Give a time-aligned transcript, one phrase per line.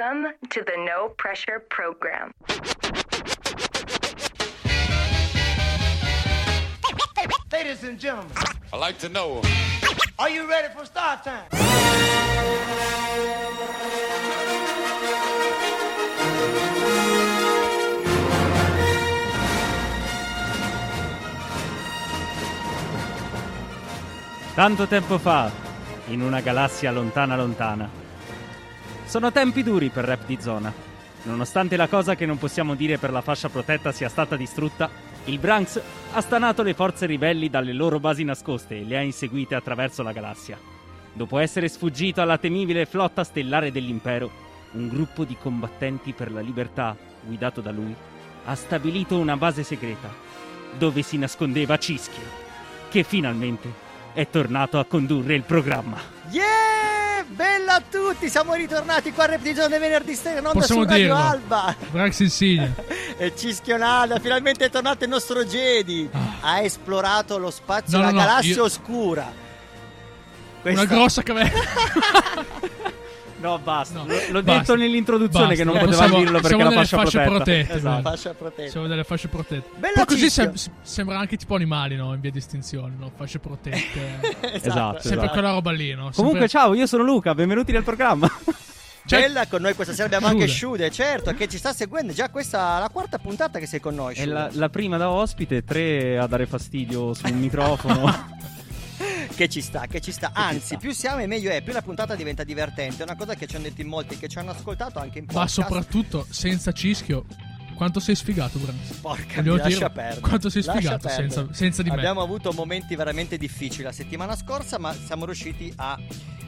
[0.00, 2.32] Welcome to the No Pressure Program.
[7.52, 8.32] Ladies and gentlemen,
[8.72, 9.42] I like to know.
[10.18, 11.44] are you ready for start time?
[24.54, 25.50] Tanto tempo fa,
[26.06, 27.99] in una galassia lontana lontana.
[29.10, 30.72] Sono tempi duri per Rap di Zona.
[31.24, 34.88] Nonostante la cosa che non possiamo dire per la fascia protetta sia stata distrutta,
[35.24, 35.82] il Branks
[36.12, 40.12] ha stanato le forze ribelli dalle loro basi nascoste e le ha inseguite attraverso la
[40.12, 40.56] galassia.
[41.12, 44.30] Dopo essere sfuggito alla temibile flotta stellare dell'impero,
[44.74, 47.92] un gruppo di combattenti per la libertà, guidato da lui,
[48.44, 50.08] ha stabilito una base segreta,
[50.78, 52.22] dove si nascondeva Cischio,
[52.88, 53.72] che finalmente
[54.12, 55.98] è tornato a condurre il programma.
[56.30, 56.59] Yeah!
[57.32, 58.28] Bella a tutti!
[58.28, 61.14] Siamo ritornati qua a Giorno venerdì sera in onda Possiamo su Radio.
[61.14, 61.74] Alba.
[61.90, 62.74] Brax Insigne.
[63.20, 66.08] E Cischionada, finalmente è tornato il nostro Jedi.
[66.40, 68.00] Ha esplorato lo spazio, Ah.
[68.00, 69.22] No, la no, galassia io- oscura.
[69.22, 71.60] Una Questa- grossa caverna.
[73.40, 73.98] No, basta.
[74.00, 74.58] No, L'ho basta.
[74.60, 75.62] detto nell'introduzione Basta.
[75.62, 77.34] che non Eh, poteva siamo- dirlo perché siamo la fascia, fasce protetta.
[77.44, 77.74] protette.
[77.74, 78.70] Esatto, fascia protetta.
[78.70, 79.68] Siamo delle fasce protette.
[79.78, 82.12] Bella Poi così sem- sembra anche tipo animali, no?
[82.12, 83.10] In via di estinzione, no?
[83.16, 84.18] Fasce protette.
[84.52, 85.32] Esatto, Sempre esatto.
[85.32, 86.10] quella roba lì, no?
[86.14, 88.28] Comunque, Sempre- ciao, io sono Luca, benvenuti nel programma.
[89.06, 90.90] Cioè- Bella con noi questa sera abbiamo anche Sciude.
[90.90, 92.12] Sciude, certo, che ci sta seguendo.
[92.12, 94.12] Già questa è la quarta puntata che sei con noi.
[94.12, 94.32] È Sciude.
[94.32, 98.38] la, la prima da ospite, tre a dare fastidio sul microfono.
[99.40, 100.32] Che ci sta, che ci sta.
[100.34, 100.76] Anzi, sta.
[100.76, 103.00] più siamo e meglio è, più la puntata diventa divertente.
[103.00, 105.24] È una cosa che ci hanno detto in molti che ci hanno ascoltato anche in
[105.28, 105.62] Ma podcast.
[105.62, 107.24] soprattutto senza cischio.
[107.80, 108.98] Quanto sei sfigato, Branks?
[108.98, 110.20] Porca mia, lascia perdere.
[110.20, 111.96] quanto sei sfigato senza, senza di me.
[111.96, 115.98] Abbiamo avuto momenti veramente difficili la settimana scorsa, ma siamo riusciti a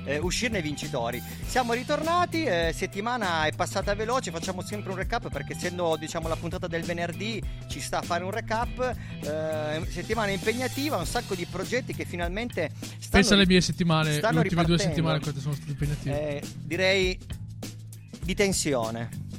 [0.04, 1.22] eh, uscirne vincitori.
[1.46, 6.36] Siamo ritornati, eh, settimana è passata veloce, facciamo sempre un recap perché essendo diciamo la
[6.36, 8.94] puntata del venerdì ci sta a fare un recap.
[9.22, 14.36] Eh, settimana impegnativa, un sacco di progetti che finalmente stanno Pensa alle mie settimane, le
[14.36, 16.40] ultime due settimane quante sono state impegnative.
[16.40, 17.18] Eh, direi
[18.22, 19.31] di tensione.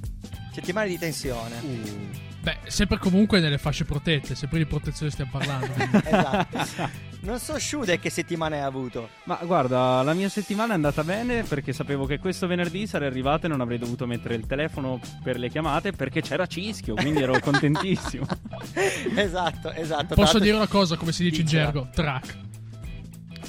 [0.53, 2.21] Settimane di tensione.
[2.41, 5.73] Beh, sempre comunque nelle fasce protette, sempre di protezione stiamo parlando.
[6.05, 7.11] esatto.
[7.21, 9.09] Non so Shude che settimane hai avuto.
[9.23, 13.45] Ma guarda, la mia settimana è andata bene perché sapevo che questo venerdì sarei arrivato
[13.45, 17.39] e non avrei dovuto mettere il telefono per le chiamate perché c'era Cischio, quindi ero
[17.39, 18.25] contentissimo.
[19.15, 20.13] esatto, esatto.
[20.13, 21.87] Posso dire una cosa, come si dice in gergo?
[21.93, 22.51] Track.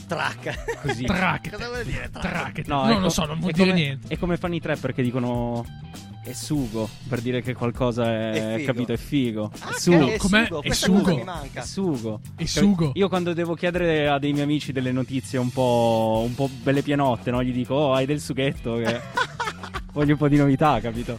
[0.07, 0.81] Track.
[0.83, 1.05] Così.
[1.07, 1.51] Track.
[1.51, 2.67] Cosa vuol dire track?
[2.67, 4.15] No, non lo so, non vuol dire come- niente.
[4.15, 5.65] È come fanno i tre perché dicono
[6.25, 9.51] è sugo, per dire che qualcosa è, È capito, è figo.
[9.61, 10.07] Ah, è sugo.
[10.09, 10.47] è Com'è?
[10.47, 10.63] sugo.
[10.63, 11.21] È sugo.
[11.21, 11.63] È manca.
[11.63, 12.21] sugo.
[12.35, 12.93] È sugo.
[12.95, 16.81] Io quando devo chiedere a dei miei amici delle notizie un po', un po' belle
[16.81, 17.43] pianotte, no?
[17.43, 18.77] Gli dico, oh, hai del sughetto?
[18.77, 19.01] Che...
[19.93, 21.19] Voglio un po' di novità, capito?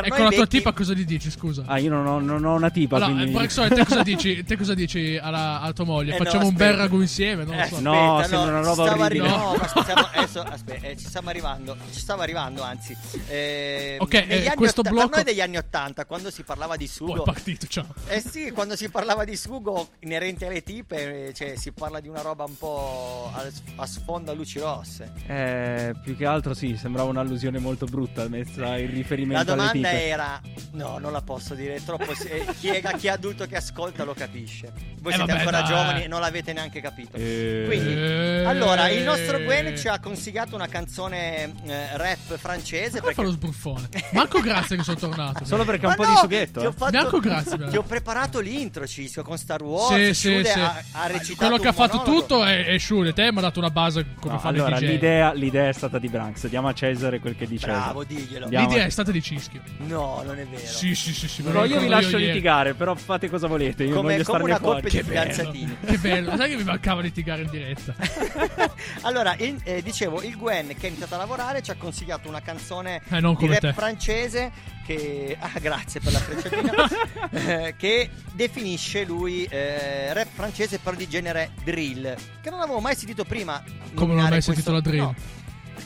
[0.00, 1.62] Per Ecco noi la tua vecchi- tipa cosa gli dici, scusa?
[1.66, 3.34] Ah, io non ho, non ho una tipa, Allora, quindi...
[3.36, 6.14] eh, te cosa dici, te cosa dici alla, alla tua moglie?
[6.14, 7.44] Eh, no, Facciamo un bel ragù insieme?
[7.44, 7.80] Non lo Eh, so.
[7.80, 9.04] No, aspetta, sembra una roba orribile.
[9.04, 11.76] arri- no, ma stiamo- adesso, aspetta, eh, ci stiamo arrivando.
[11.92, 12.96] Ci stavo arrivando, anzi.
[13.28, 16.84] Eh, Ok, eh, questo otta- blocco- Per noi degli anni 80, quando si parlava di
[16.86, 17.20] Poi sugo.
[17.20, 17.86] è partito, ciao.
[18.06, 22.08] Eh sì, quando si parlava di sugo inerente alle tipe, eh, cioè si parla di
[22.08, 23.44] una roba un po' a,
[23.76, 25.12] a sfondo a luci rosse.
[25.26, 30.06] Eh, più che altro sì, sembrava un'allusione molto brutta messa in riferimento alle domanda tipe.
[30.06, 30.40] era:
[30.72, 32.14] no, non la posso dire, è troppo.
[32.14, 34.72] se- chi, è, chi è adulto che ascolta lo capisce.
[35.00, 35.68] Voi Eh, siete vabbè, ancora dai.
[35.68, 37.16] giovani e non l'avete neanche capito.
[37.16, 38.44] Eh, Quindi, Eh.
[38.44, 43.00] allora, il nostro Gwen ci ha consigliato una canzone eh, rap francese.
[43.00, 43.88] Come fa lo sbruffone?
[44.12, 45.44] Manco grazie che sono tornato.
[45.44, 46.60] Solo perché ha un Ma po' di no, sughetto.
[46.60, 46.72] Ti ho, eh.
[46.72, 49.94] fatto- Neanche grazie, ti ho preparato l'intro, Cisco, con Star Sì, Wars.
[50.10, 50.58] sì, Shude sì.
[50.60, 52.20] Ha, ha recitato Quello che ha fatto monologo.
[52.20, 53.12] tutto è, è Shule.
[53.12, 56.08] Te mi ha dato una base come No, fanno allora, l'idea, l'idea è stata di
[56.08, 56.46] Branks.
[56.48, 57.78] Diamo a Cesare quel che è di Cesare.
[57.78, 58.46] Bravo, diglielo.
[58.48, 59.62] L'idea è stata di Cischio.
[59.78, 60.66] No, non è vero.
[60.66, 61.28] Sì, sì, sì.
[61.28, 62.26] sì No, io vi lascio ieri.
[62.32, 63.84] litigare, però fate cosa volete.
[63.84, 64.82] Io Come- voglio come starne una fuori.
[64.82, 65.76] coppia di Che bello, fidanzatini.
[65.84, 66.36] che bello.
[66.36, 67.94] Sai che mi mancava litigare in diretta.
[69.02, 72.40] allora, il- eh, dicevo, il Gwen che è iniziato a lavorare ci ha consigliato una
[72.40, 73.72] canzone Eh, non di rap te.
[73.72, 74.50] francese
[74.86, 75.36] che...
[75.38, 76.88] Ah, grazie per la frecciatina.
[77.66, 82.14] eh, che definisce lui eh, rap francese però di genere drill.
[82.40, 83.62] Che non avevo mai sentito prima.
[83.94, 85.00] Come non hai mai questo- sentito la drill?
[85.00, 85.14] No.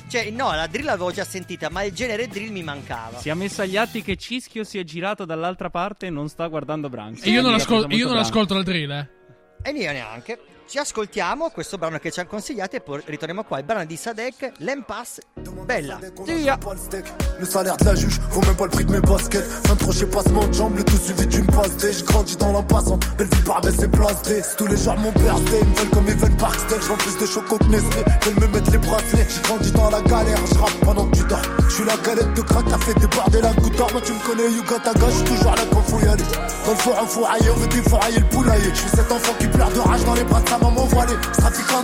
[0.08, 3.18] Cioè, no, la drill l'avevo già sentita, ma il genere drill mi mancava.
[3.18, 6.46] Si è messo agli atti che Cischio si è girato dall'altra parte e non sta
[6.48, 7.24] guardando Branks.
[7.24, 9.08] E io non, ascol- io non ascolto la drill, eh.
[9.62, 10.38] E io neanche.
[10.70, 13.58] Ci ascoltiamo questo brano che ci hanno consigliato e poi ritorniamo qua.
[13.58, 15.20] Il brano di Sadek, L'Empasse,
[15.64, 15.98] Bella.
[15.98, 19.42] Le salaire de la juge vaut même pas le prix de mes baskets.
[19.66, 21.92] Fin de crochet, passement de jambes, le tout suivi d'une passe D.
[21.92, 24.42] Je grandis dans l'impassant, belle vie par baisse et place D.
[24.56, 26.80] Tous les jours mon birthday, ils veulent comme Evan Parksdale.
[26.82, 29.26] J'vends plus de choco que Nestlé, veulent me mettre les bracelets.
[29.28, 31.42] J'ai grandi dans la galère, je rappe pendant que tu dors.
[31.68, 33.76] Je suis la galette de crack, t'as fait déborder la goutte.
[33.76, 36.22] Moi, tu me connais, Yuga Taga, j'suis toujours là quand faut y aller.
[36.64, 38.70] Dans le fort, on faut ailleurs, on veut défourailler le poulailler?
[38.72, 41.16] J'suis cet enfant qui pleure de rage dans les bras de sa maman voilée.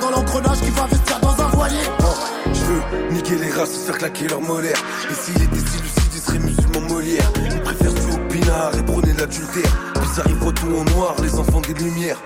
[0.01, 1.77] Dans l'engrenage qui va investir dans un voilier.
[2.01, 2.05] Oh,
[2.53, 4.77] je veux niquer les races, se faire claquer leur molaire.
[5.11, 7.31] Et s'il était si lucide, il serait musulman Molière.
[7.51, 9.93] Ils préfèrent jouer au pinard et prôner l'adultère.
[9.95, 12.19] Puis ça arrive tout en noir, les enfants des lumières.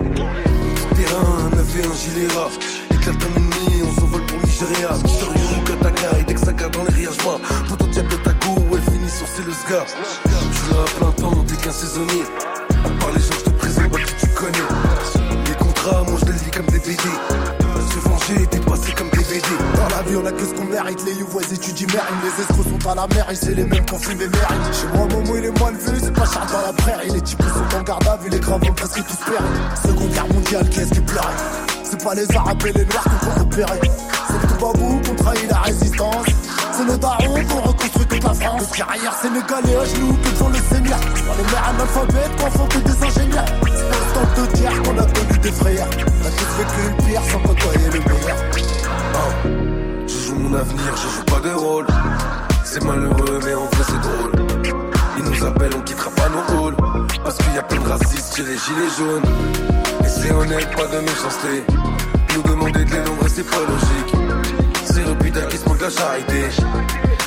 [0.95, 2.51] Terrain, un et un gilet rare.
[2.91, 4.89] Éclate un ennemi, on s'envole pour Nigeria.
[5.05, 7.39] Sérieux, Kataka, et dès que ça garde dans les rires, j'vois.
[7.69, 9.85] Poto diable ta go, elle finit sur ses le sgar.
[10.25, 12.23] J'suis là à plein temps, t'es qu'un saisonnier.
[12.83, 14.70] À part les gens, j'te présente, bah, tu connais.
[16.91, 17.09] Des BD.
[17.91, 19.41] Se venger, t'es passé comme BD.
[19.75, 21.03] Dans la vie, on a que ce qu'on mérite.
[21.05, 22.21] Les youvois étudient mérite.
[22.23, 24.73] Les escrocs sont à la mer, et c'est les mêmes qu'on fume et mérite.
[24.73, 27.11] Chez moi, Momo, il est moins levé, c'est pas cher dans la prairie.
[27.11, 29.43] Les types sont en garde à vue, les gravons presque tous péris.
[29.83, 31.27] Seconde guerre mondiale, qu'est-ce qui pleurait?
[31.83, 33.79] C'est pas les arabes et les noirs qu'on peut repérer.
[34.27, 36.25] C'est le Toubabou qu'on trahit la résistance.
[36.73, 38.61] C'est nos darons qu'on reconstruit toute la France.
[38.71, 40.99] Le carrière sénégalais à genoux devant le Seigneur.
[40.99, 43.45] Dans les mers analphabètes qu'on que des ingénieurs.
[44.13, 45.87] C'est de guerre qu'on a connu des frères.
[45.89, 48.37] On a tous vécu une pire sans côtoyer le meilleur.
[49.13, 49.47] Ah,
[50.07, 51.87] je joue mon avenir, je joue pas de rôle.
[52.63, 54.31] C'est malheureux, mais en vrai c'est drôle.
[55.17, 56.75] Ils nous appellent, on quittera pas nos halls.
[57.23, 59.23] Parce qu'il y a plein de racistes chez les gilets jaunes.
[60.03, 61.63] Et c'est honnête, pas de méchanceté.
[62.35, 64.30] Nous demander de les nombres, c'est pas logique.
[65.19, 66.41] Putain qui se manque la charité.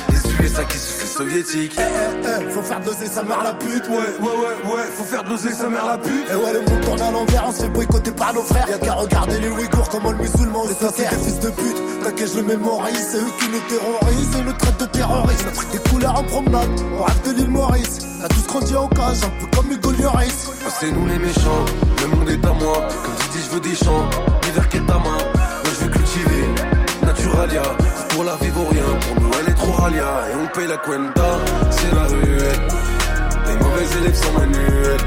[0.09, 1.75] Les USA qui se fait soviétique.
[1.77, 3.87] Eh, eh, eh, faut faire doser sa mère la pute.
[3.87, 6.29] Ouais, ouais, ouais, ouais, faut faire doser sa mère la pute.
[6.29, 8.67] Et ouais, le monde tourne à l'envers, on se fait boycotter par nos frères.
[8.69, 12.03] Y'a qu'à regarder les Ouïghours, comment le musulman les ça c'est des fils de pute.
[12.03, 15.45] T'inquiète, je le mémorise, c'est eux qui nous terrorisent et le traite de terroriste.
[15.71, 17.99] Des couleurs en promenade, on rêve de l'île Maurice.
[18.19, 20.47] On a tous grandi en cage, un peu comme Hugo Lloris.
[20.65, 21.65] Ah, c'est nous les méchants,
[22.01, 22.87] le monde est à moi.
[23.03, 24.09] Comme tu dis, je veux des champs,
[24.43, 25.17] l'hiver qui est ta main.
[25.65, 26.43] Moi je veux cultiver,
[27.15, 27.63] Naturalia.
[28.09, 30.27] Pour la vivre ou rien, pour nous elle est trop ralia.
[30.31, 31.39] Et on paye la cuenta,
[31.71, 32.61] c'est la ruelle.
[33.47, 34.99] Les mauvais élèves sont manuels.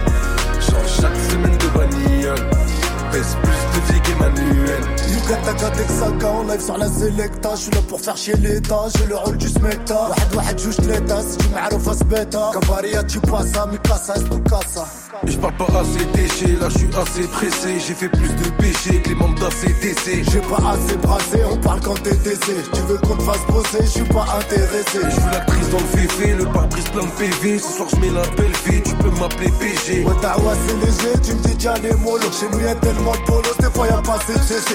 [0.60, 2.68] Change chaque semaine de bagnole
[3.10, 4.82] pèse plus de vie qu'Emmanuel.
[5.10, 7.55] Yukata Katexaka en live sur la Selecta.
[7.56, 9.94] J'suis là pour faire chier l'État, j'ai le rôle du smecta.
[9.94, 12.50] Wahad wahad juge l'État, si tu m'arrives à ce bêta.
[12.52, 14.87] Cavaria, tu passes à Mikasa, est tu casa.
[15.26, 17.81] J'parle pas assez déchets, là j'suis assez pressé.
[17.87, 20.31] J'ai fait plus de péchés que les membres d'ACDC.
[20.31, 22.62] J'ai pas assez brassé, on parle quand t'es décès.
[22.72, 24.99] Tu veux qu'on te fasse bosser, j'suis pas intéressé.
[25.11, 27.58] J'veux l'actrice dans le VV, le pare-brise plein de PV.
[27.58, 30.04] Ce soir j'mets la belle vie, tu peux m'appeler PG.
[30.04, 32.19] Ouais, c'est léger, tu me dis déjà les mots.
[32.38, 34.75] Chez nous y'a tel de des fois pas de CC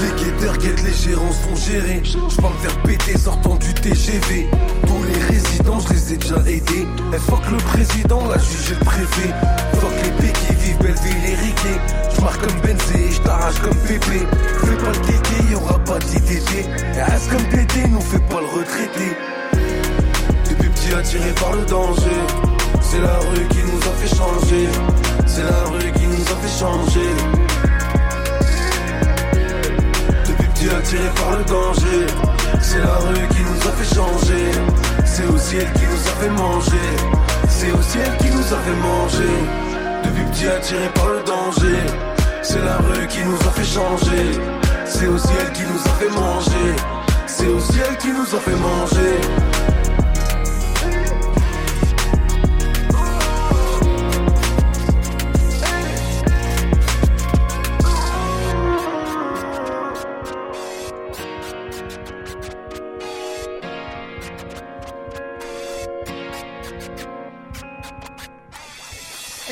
[0.00, 2.02] Les guetteurs guettent, les gérants sont gérés.
[2.04, 4.48] Je vais me faire péter sortant du TGV.
[4.86, 6.86] Tous les résidents, je les ai déjà aidés.
[7.14, 9.34] Et fuck le président, la juge et le préfet.
[9.74, 11.80] Fuck les pays qui vivent Belleville et Riquet.
[12.14, 14.26] Je marque comme Benzé, je t'arrache comme Pépé.
[14.64, 16.68] Fais pas le tété, y'aura pas d'ITT.
[16.96, 19.16] Et reste comme Tété, nous fais pas le retraité.
[20.50, 22.20] Depuis petit attiré par le danger.
[22.82, 24.68] C'est la rue qui nous a fait changer.
[25.26, 27.43] C'est la rue qui nous a fait changer.
[30.64, 32.06] Attiré par le danger.
[32.62, 34.50] C'est la rue qui nous a fait changer.
[35.04, 36.90] C'est aussi elle qui nous a fait manger.
[37.48, 39.34] C'est aussi elle qui nous a fait manger.
[40.04, 41.80] Depuis petit attiré par le danger.
[42.42, 44.40] C'est la rue qui nous a fait changer.
[44.86, 46.76] C'est aussi elle qui nous a fait manger.
[47.26, 49.20] C'est aussi elle qui nous a fait manger.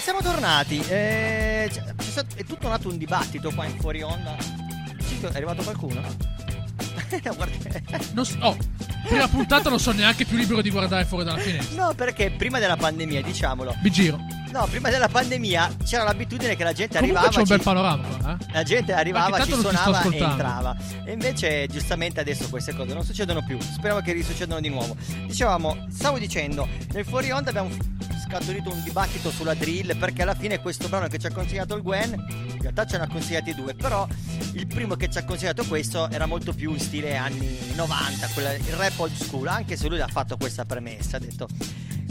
[0.02, 0.80] Siamo tornati.
[0.88, 1.71] eh,
[2.35, 4.37] è tutto nato un dibattito qua in fuori onda.
[5.06, 6.00] Ciccio, È arrivato qualcuno?
[6.00, 7.37] No,
[8.14, 8.56] Non so, oh,
[9.06, 11.87] prima puntata non sono neanche più libero di guardare fuori dalla finestra.
[11.87, 13.75] No, perché prima della pandemia, diciamolo.
[13.82, 14.18] Mi giro.
[14.50, 17.28] No, prima della pandemia c'era l'abitudine che la gente Comunque arrivava.
[17.35, 18.52] c'è un bel panorama qua, eh.
[18.52, 20.76] La gente arrivava, ci suonava e entrava.
[21.06, 23.59] E invece, giustamente, adesso queste cose non succedono più.
[23.61, 24.94] Speriamo che risuccedano di nuovo.
[25.26, 27.71] Dicevamo, stavo dicendo, nel fuori onda abbiamo
[28.32, 29.96] scaturito un dibattito sulla drill.
[29.96, 33.04] Perché alla fine questo brano che ci ha consigliato il Gwen, in realtà ce ne
[33.04, 33.74] ha consigliati due.
[33.74, 34.08] Però
[34.54, 38.54] il primo che ci ha consigliato questo era molto più in stile anni 90, quella-
[38.54, 39.48] il rap old school.
[39.48, 41.46] Anche se lui ha fatto questa premessa, ha detto.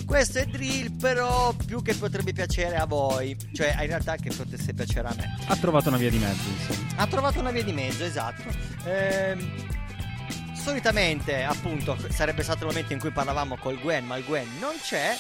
[0.06, 4.74] Questo è drill, però più che potrebbe piacere a voi, cioè in realtà che potesse
[4.74, 5.38] piacere a me.
[5.48, 6.88] Ha trovato una via di mezzo, insomma.
[6.98, 8.44] Ha trovato una via di mezzo, esatto.
[8.84, 9.50] Ehm,
[10.54, 14.74] solitamente, appunto, sarebbe stato il momento in cui parlavamo col Gwen, ma il Gwen non
[14.82, 15.16] c'è.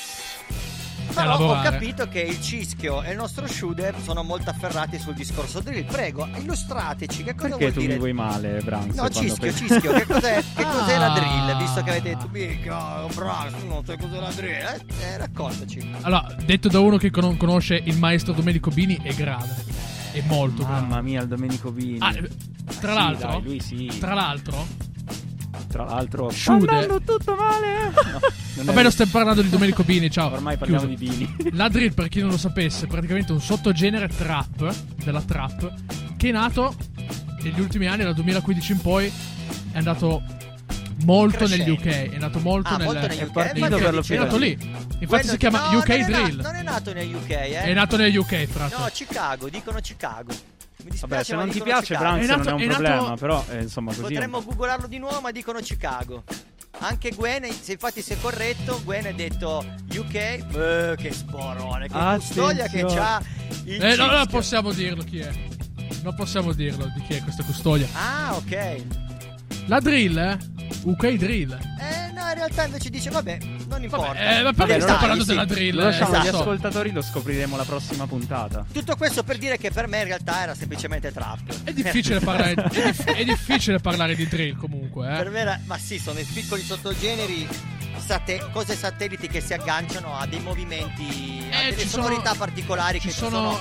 [1.13, 5.60] Però ho capito che il Cischio e il nostro Shuder sono molto afferrati sul discorso
[5.60, 5.86] drill.
[5.86, 7.94] Prego, illustrateci che cosa Perché vuol tu dire?
[7.94, 8.96] mi vuoi male, Branks?
[8.96, 11.20] No, Cischio, pensi- Cischio, che cos'è, che cos'è la Ah.
[11.20, 11.58] drill?
[11.58, 14.51] Visto che avete detto, mica, bravo, tu non sai cos'è la drill.
[14.51, 15.96] Eh, eh, raccontaci.
[16.01, 19.65] Allora, detto da uno che con- conosce il maestro Domenico Bini, è grave.
[20.12, 20.82] È molto grave.
[20.82, 21.98] Mamma mia, il Domenico Bini.
[22.00, 23.86] Ah, tra Sì, l'altro, dai, lui sì.
[24.00, 24.68] tra l'altro,
[25.72, 26.70] Tra l'altro, sta Shude.
[26.72, 27.92] andando tutto male.
[27.94, 28.20] No,
[28.56, 30.34] non vabbè, è- non stiamo parlando di Domenico Bini, ciao.
[30.34, 31.04] Ormai parliamo Chiuso.
[31.04, 31.51] di Bini.
[31.56, 34.74] La drill, per chi non lo sapesse, è praticamente un sottogenere trap,
[35.04, 35.74] della trap,
[36.18, 36.75] che è nato
[37.42, 39.12] negli ultimi anni, dal 2015 in poi,
[39.72, 40.22] è andato
[41.06, 41.63] molto Crescendo.
[41.63, 43.32] negli UK, è nato molto, Ah, nel, molto negli è UK.
[43.32, 44.51] partito Infatti per lo lo è nato lì.
[44.51, 46.42] Infatti Quello- si chiama no, UK non è na- Drill.
[46.42, 47.62] non è nato negli UK, eh.
[47.63, 48.75] È nato negli UK, frate.
[48.78, 50.32] No, Chicago, dicono Chicago.
[50.84, 52.16] Mi dispiace, Vabbè, se non ti piace, Chicago.
[52.16, 53.16] Non è un è nato- problema.
[53.18, 54.02] Però, eh, insomma, così.
[54.14, 56.24] Potremmo googolarlo di nuovo, ma dicono Chicago.
[56.80, 60.16] Anche Gwen, se infatti se è corretto, Gwen ha detto UK.
[60.16, 63.22] Eh, che sporone, che custodia che c'ha
[63.66, 64.26] il Eh, no, non Cischio.
[64.32, 65.32] possiamo dirlo chi è.
[66.02, 67.88] Non possiamo dirlo di chi è questa custodia.
[67.94, 68.84] Ah, ok.
[69.68, 70.38] La drill, eh?
[70.84, 71.52] UK Drill.
[71.52, 73.38] Eh, no, in realtà invece dice, vabbè,
[73.68, 74.08] non importa.
[74.08, 75.30] Vabbè, eh, ma perché Vabbè, stiamo lo- parlando sì.
[75.30, 75.75] della drill?
[75.75, 78.66] Lo lasciamo Non agli ascoltatori, lo scopriremo la prossima puntata.
[78.72, 81.63] Tutto questo per dire che per me in realtà era semplicemente trap.
[81.63, 85.30] È difficile, parlare, è, dif- è difficile parlare di drill comunque, Per eh?
[85.30, 87.48] me era, ma sì, sono i piccoli sottogeneri,
[87.98, 92.34] sate- cose satelliti che si agganciano a dei movimenti, a Eh, delle ci sono- sonorità
[92.36, 93.60] particolari Ci che sono,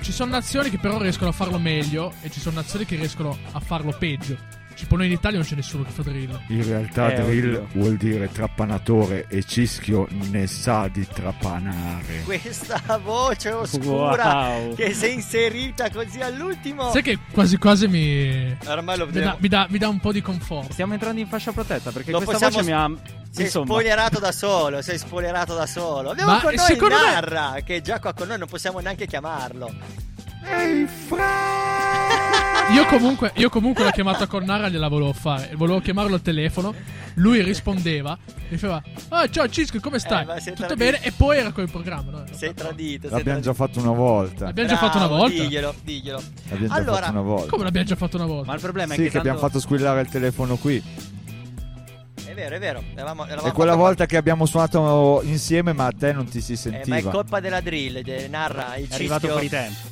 [0.00, 3.36] ci sono nazioni che però riescono a farlo meglio e ci sono nazioni che riescono
[3.52, 4.36] a farlo peggio.
[4.74, 6.40] Tipo noi in Italia non c'è nessuno che fa drill.
[6.48, 7.68] In realtà Eh, drill oddio.
[7.72, 12.22] vuol dire trappanatore e Cischio ne sa di trappanare.
[12.24, 14.74] questa voce oscura Wow.
[14.74, 16.90] che si è inserita così all'ultimo.
[16.90, 20.20] Sai che quasi quasi mi, Ormai lo dà, mi dà- mi dà un po' di
[20.22, 20.72] conforto.
[20.72, 23.20] Stiamo entrando in fascia protetta perché Lo questa possiamo- voce mi ha.
[23.30, 26.10] Sei Insomma, spoilerato da solo, sei spoilerato da solo.
[26.10, 28.78] Abbiamo Ma con noi secondo me- Narra, che è già qua con noi, non possiamo
[28.80, 29.72] neanche chiamarlo.
[30.44, 31.91] Ehi, fra!
[32.74, 35.50] Io comunque, io comunque la chiamata con Nara gliela volevo fare.
[35.56, 36.74] Volevo chiamarlo al telefono.
[37.14, 38.16] Lui rispondeva.
[38.48, 40.22] Diceva: Ah, ciao Cisco, come stai?
[40.22, 40.76] Eh, ma sei Tutto tradito.
[40.92, 41.02] bene?
[41.04, 42.10] E poi era con il programma.
[42.10, 42.24] No?
[42.32, 43.08] Sei tradito.
[43.08, 43.54] sei L'abbiamo già tradito.
[43.54, 44.44] fatto una volta.
[44.46, 45.42] L'abbiamo già fatto una volta.
[45.42, 46.22] Diglielo, diglielo.
[46.48, 47.50] L'abbiamo già Allora, fatto una volta.
[47.50, 48.46] Come l'abbiamo già fatto una volta?
[48.46, 50.82] Ma il problema Sì, è che, che, abbiamo tanto- fatto squillare il telefono qui.
[52.24, 52.82] È vero, è vero.
[52.94, 56.52] Eravamo, eravamo E quella volta che abbiamo suonato insieme, ma a te non ti si
[56.52, 56.86] Eh, sentiva.
[56.88, 59.90] ma è colpa della drill, de- narra il è arrivato fuori tempo.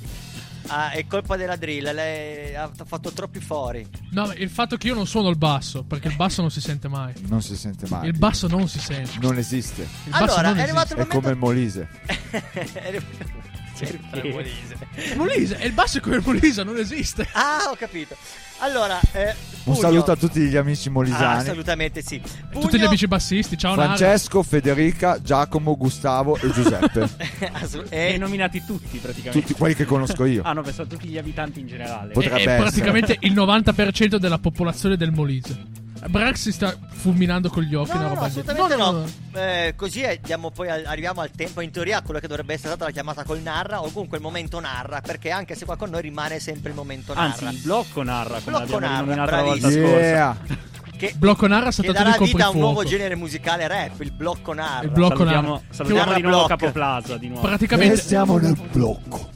[0.72, 3.84] Ah, è colpa della drill, lei ha fatto troppi fuori.
[4.10, 5.82] No, il fatto che io non suono il basso.
[5.82, 7.12] Perché il basso non si sente mai.
[7.26, 8.06] Non si sente mai.
[8.08, 9.18] Il basso non si sente.
[9.20, 9.82] Non esiste.
[9.82, 10.62] Il basso Allora, non è esiste.
[10.62, 11.46] arrivato il È come il momento.
[11.46, 11.88] Molise.
[12.30, 13.48] È arrivato-
[13.84, 14.78] Il Molise.
[15.16, 17.26] Molise, e il basso è come il Molise, non esiste.
[17.32, 18.16] Ah, ho capito.
[18.62, 19.34] Allora, eh, Un
[19.64, 19.76] Pugno.
[19.76, 21.40] saluto a tutti gli amici Ah, molisani.
[21.48, 22.20] assolutamente sì.
[22.20, 23.94] Tutti gli Pugno- amici bassisti, ciao Nara.
[23.96, 27.08] Francesco, Federica, Giacomo, Gustavo e Giuseppe.
[27.52, 29.40] Assu- E eh, nominati tutti praticamente.
[29.46, 30.42] tutti quelli che conosco io.
[30.44, 32.12] Ah, no, penso a tutti gli abitanti in generale.
[32.12, 32.58] Potrebbe È, è essere.
[32.58, 35.78] praticamente il 90% della popolazione del Molise.
[36.08, 37.90] Brax si sta fulminando con gli occhi.
[37.92, 39.04] No, una no, roba assolutamente del- no.
[39.32, 42.54] Eh, così è, diamo poi al- arriviamo al tempo, in teoria, a quello che dovrebbe
[42.54, 45.76] essere stata la chiamata col narra, o comunque il momento narra, perché anche se qua
[45.76, 47.56] con noi rimane sempre il momento Anzi, narra.
[47.56, 49.88] il blocco narra, come Blocco narra, rinominato la volta bravissimo.
[49.88, 50.68] scorsa.
[51.00, 54.10] Che, Blocco Narra è che stato darà vita a un nuovo genere musicale rap, il
[54.12, 54.84] blocco narra.
[54.84, 55.62] Il blocco salutiamo, narra.
[55.70, 56.60] salutiamo Che di nuovo block.
[56.60, 57.46] Capoplaza di nuovo.
[57.46, 59.30] Praticamente E siamo nel blocco.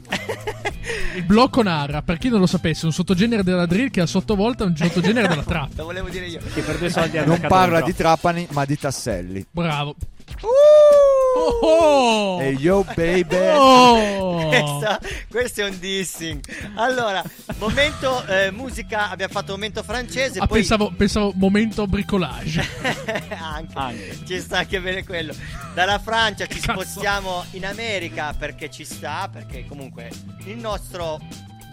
[1.15, 4.05] il blocco narra, per chi non lo sapesse, è un sottogenere della drill che a
[4.05, 5.69] sottovolta è un sottogenere della trap.
[5.75, 6.39] Lo volevo dire io.
[6.53, 9.43] che per due soldi ha Non parla di trapani, ma di tasselli.
[9.49, 9.95] Bravo.
[10.41, 11.24] Uh!
[11.37, 12.41] Oh, oh!
[12.41, 13.35] E yo, baby.
[13.35, 14.47] Oh!
[14.47, 14.99] Questa-
[15.29, 16.39] questo è un dissing.
[16.75, 17.21] Allora,
[17.57, 22.65] momento eh, musica, abbiamo fatto momento francese, Ah, poi pensavo, pensavo momento bricolage.
[23.37, 23.73] anche.
[23.77, 24.17] Anche.
[24.25, 25.33] Ci sta anche bene quello.
[25.73, 26.79] Dalla Francia ci Cazzo.
[26.81, 30.09] spostiamo in America perché ci sta, perché comunque
[30.45, 31.19] il nostro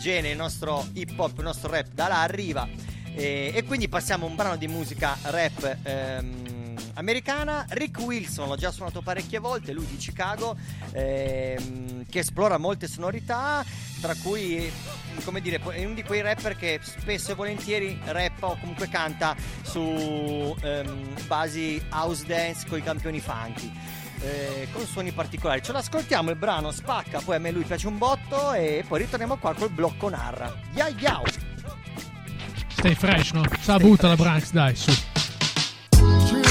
[0.00, 2.68] genere, il nostro hip hop, il nostro rap da là arriva.
[3.14, 6.61] E, e quindi passiamo a un brano di musica rap ehm,
[6.94, 7.64] americana.
[7.70, 10.56] Rick Wilson, l'ho già suonato parecchie volte, lui di Chicago,
[10.92, 13.64] ehm, che esplora molte sonorità,
[14.00, 14.70] tra cui,
[15.24, 19.34] come dire, è uno di quei rapper che spesso e volentieri rappa o comunque canta
[19.62, 23.72] su ehm, basi house dance con i campioni funky.
[24.22, 25.62] eh, con suoni particolari.
[25.62, 29.36] Ce l'ascoltiamo il brano, spacca, poi a me lui piace un botto e poi ritorniamo
[29.36, 30.54] qua col blocco narra.
[30.74, 31.24] Ya yao!
[32.68, 33.44] Stai fresh, no?
[33.60, 35.11] Sa butta la Branx, dai, su.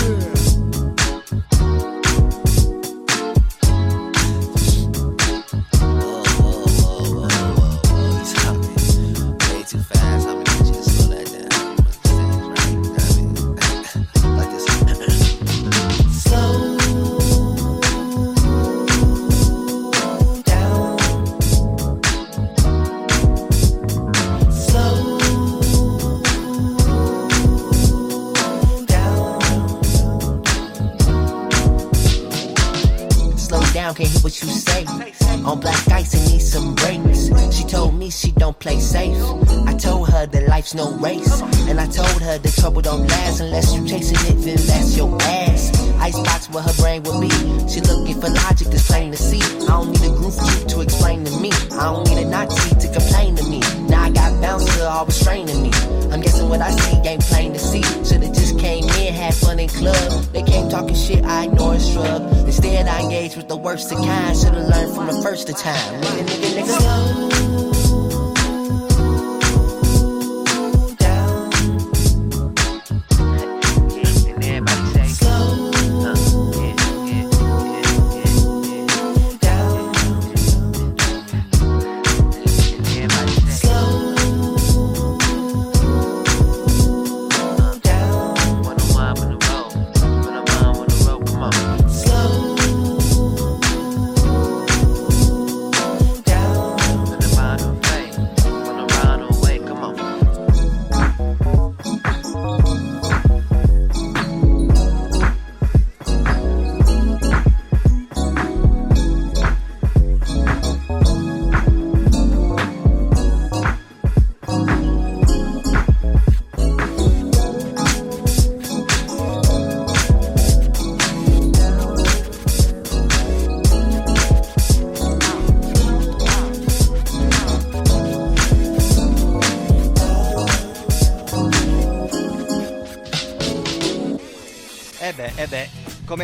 [0.02, 0.41] Yeah.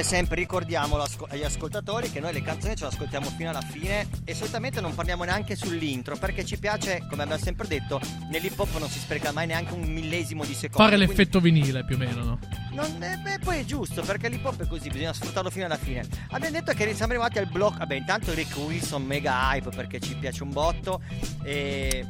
[0.08, 0.98] Sempre ricordiamo
[1.28, 4.96] agli ascoltatori che noi le canzoni ce le ascoltiamo fino alla fine e solitamente non
[4.96, 8.00] parliamo neanche sull'intro perché ci piace, come abbiamo sempre detto,
[8.30, 10.78] nell'hip hop non si spreca mai neanche un millesimo di secondo.
[10.78, 12.40] Fare quindi l'effetto vinile più o meno, no?
[12.72, 15.78] Non, eh, beh, poi è giusto perché l'hip hop è così, bisogna sfruttarlo fino alla
[15.78, 16.08] fine.
[16.30, 17.80] Abbiamo detto che siamo arrivati al blocco.
[17.80, 21.02] Vabbè, intanto Rick Wilson mega hype perché ci piace un botto.
[21.44, 22.08] E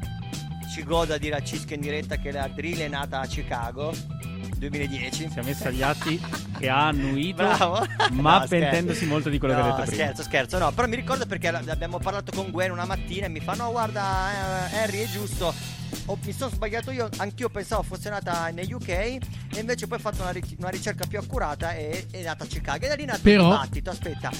[0.72, 3.92] ci godo a dire a Cisco in diretta che la drill è nata a Chicago
[4.58, 5.30] 2010.
[5.30, 6.22] Si è messa agli atti
[6.58, 7.86] che ha annuito, Bravo.
[8.12, 9.06] ma No, pentendosi scherzo.
[9.14, 10.04] molto di quello che ha No, detto prima.
[10.04, 13.40] Scherzo, scherzo, no, però mi ricordo perché abbiamo parlato con Gwen una mattina e mi
[13.40, 15.54] fa: No, guarda, eh, Harry, è giusto.
[16.08, 19.20] Ho- mi sono sbagliato io, anch'io pensavo fosse nata negli UK e
[19.60, 22.86] invece poi ho fatto una, ri- una ricerca più accurata e è nata a Chicago.
[22.86, 23.90] E da lì è nato Però- il dibattito.
[23.90, 24.32] Aspetta,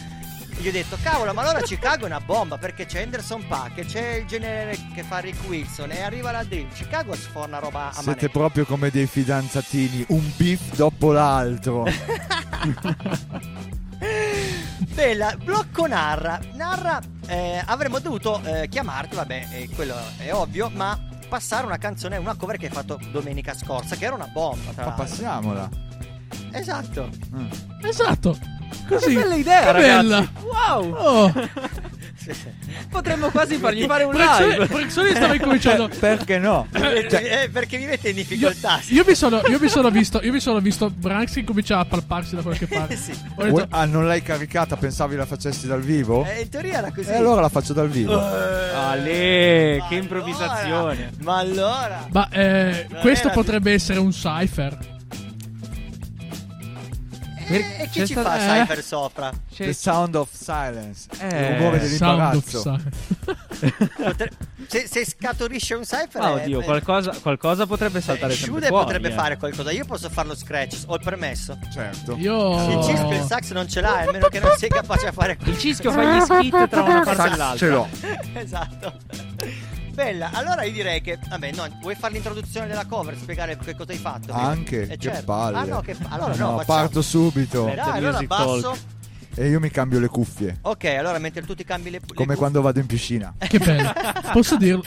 [0.60, 4.16] gli ho detto, cavolo, ma allora Chicago è una bomba perché c'è Anderson Paak, c'è
[4.16, 6.70] il genere che fa Rick Wilson e arriva la drill.
[6.74, 8.28] Chicago sforna roba a Siete manetta.
[8.30, 11.86] proprio come dei fidanzatini, un beef dopo l'altro.
[14.94, 16.40] Bella, blocco narra.
[16.54, 22.18] Narra, eh, avremmo dovuto eh, chiamarti, vabbè, eh, quello è ovvio, ma passare una canzone,
[22.18, 24.72] una cover che hai fatto domenica scorsa, che era una bomba.
[24.72, 25.04] Tra Ma l'altro.
[25.06, 25.70] passiamola.
[26.52, 27.10] Esatto.
[27.36, 27.48] Mm.
[27.84, 28.38] Esatto.
[28.88, 29.14] Così.
[29.14, 29.96] Che bella idea, Che ragazzi.
[30.08, 30.28] bella.
[30.42, 30.94] Wow!
[30.96, 31.34] Oh.
[32.90, 34.66] Potremmo quasi fargli fare un live.
[34.68, 35.88] Brexoni stava incominciando.
[36.00, 36.68] Perché no?
[36.74, 38.80] Eh, eh, perché mi mette in Io, difficoltà.
[38.90, 41.86] io mi sono, io mi sono visto, io mi sono visto Branks che cominciava a
[41.86, 42.96] palparsi da qualche parte.
[42.98, 43.14] Sì.
[43.36, 44.76] Detto, ah, non l'hai caricata?
[44.76, 46.26] Pensavi la facessi dal vivo?
[46.26, 47.10] Eh, in teoria era così.
[47.10, 48.14] E allora la faccio dal vivo.
[48.20, 50.70] Eh, Ale, ma che improvvisazione.
[50.70, 52.08] allora, ma allora.
[52.12, 54.96] ma eh, questo potrebbe essere un cipher.
[57.50, 58.60] Eh, e chi c'è ci sta- fa eh.
[58.62, 59.32] Cypher sopra?
[59.56, 61.08] The sound of silence.
[61.20, 62.62] Eh, Sound of dell'imbarazzo.
[62.62, 63.90] Silence.
[64.04, 64.32] Potre-
[64.68, 68.54] se, se scaturisce un Cypher Ah, è- oddio, è- qualcosa, qualcosa potrebbe saltare Eh, sempre
[68.56, 68.84] Shude fuori.
[68.84, 69.14] potrebbe eh.
[69.14, 69.72] fare qualcosa.
[69.72, 71.58] Io posso farlo scratch, ho il permesso.
[71.74, 72.16] Certo.
[72.18, 72.80] Io.
[72.80, 75.38] Il Cisco il sax non ce l'ha, a meno che non sei capace a fare
[75.46, 77.56] Il cischio fa gli skit tra una parte e l'altra.
[77.58, 77.88] ce l'ho.
[78.34, 78.94] esatto.
[79.98, 81.18] Bella, allora io direi che.
[81.28, 84.32] Vabbè, no, vuoi fare l'introduzione della cover, spiegare che cosa hai fatto?
[84.32, 85.26] Anche, Eh, che certo.
[85.26, 85.58] palle.
[85.58, 86.64] Ah, no, che allora no, No, facciamo.
[86.66, 87.64] parto subito.
[87.66, 88.62] Beh, Dai, allora basso.
[88.62, 88.80] Talk.
[89.38, 90.60] E io mi cambio le cuffie.
[90.62, 93.34] Ok, allora mentre tu ti cambi le, le Come cuffie- quando vado in piscina.
[93.40, 93.92] Che bello.
[94.34, 94.84] Posso dirlo?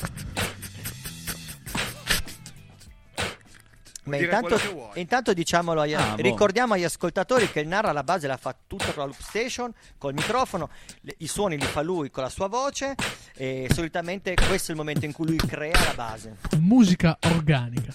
[4.04, 4.58] Ma intanto,
[4.94, 6.22] intanto diciamolo agli, Ah, boh.
[6.22, 9.72] ricordiamo agli ascoltatori che il narra la base la fa tutta con la loop station,
[9.98, 10.70] col microfono,
[11.02, 12.94] le- i suoni li fa lui con la sua voce
[13.34, 16.36] e solitamente questo è il momento in cui lui crea la base.
[16.58, 17.92] Musica organica.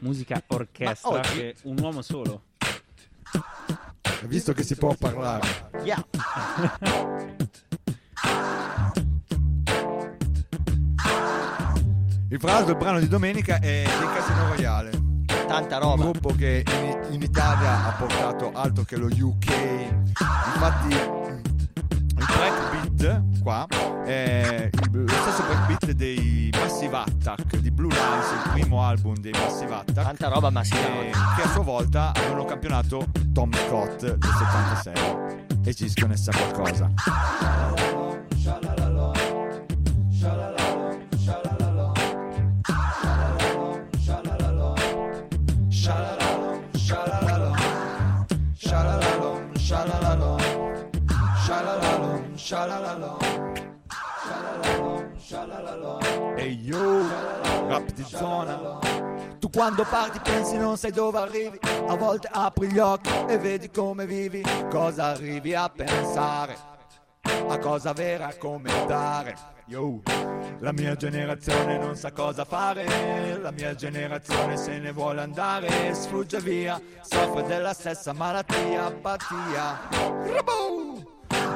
[0.00, 2.44] Musica orchestra oggi- che un uomo solo.
[4.02, 5.68] Hai visto che si può parlare.
[5.84, 6.04] Yeah.
[12.28, 14.90] Il fra l'altro il brano di domenica è dei Casino Royale.
[15.50, 16.02] Tanta Un roba.
[16.04, 19.48] gruppo che in, in Italia ha portato altro che lo UK.
[20.16, 23.66] Infatti il breakbeat qua
[24.04, 29.74] è lo stesso breakbeat dei Massive Attack di Blue Lines, il primo album dei Massive
[29.74, 29.92] Attack.
[29.92, 34.94] Tanta roba ma si eh, che a sua volta avevano campionato Tom Scott del 76.
[35.64, 36.92] e ci sconnessa qualcosa.
[45.90, 47.56] Shalalalom, shalalalom,
[48.54, 50.38] shalalalom, shalalalom,
[51.34, 53.18] shalalalom, shalalalom,
[54.22, 56.38] shalalalom, shalalalom.
[56.38, 57.02] Ehi yo,
[57.66, 58.78] rap di zona.
[59.40, 63.68] Tu quando parti pensi non sai dove arrivi, a volte apri gli occhi e vedi
[63.68, 66.56] come vivi, cosa arrivi a pensare,
[67.52, 69.36] a cosa vera commentare.
[69.66, 70.02] Yo,
[70.60, 76.40] la mia generazione non sa cosa fare, la mia generazione se ne vuole andare, sfugge
[76.40, 79.88] via, soffre della stessa malattia, apatia.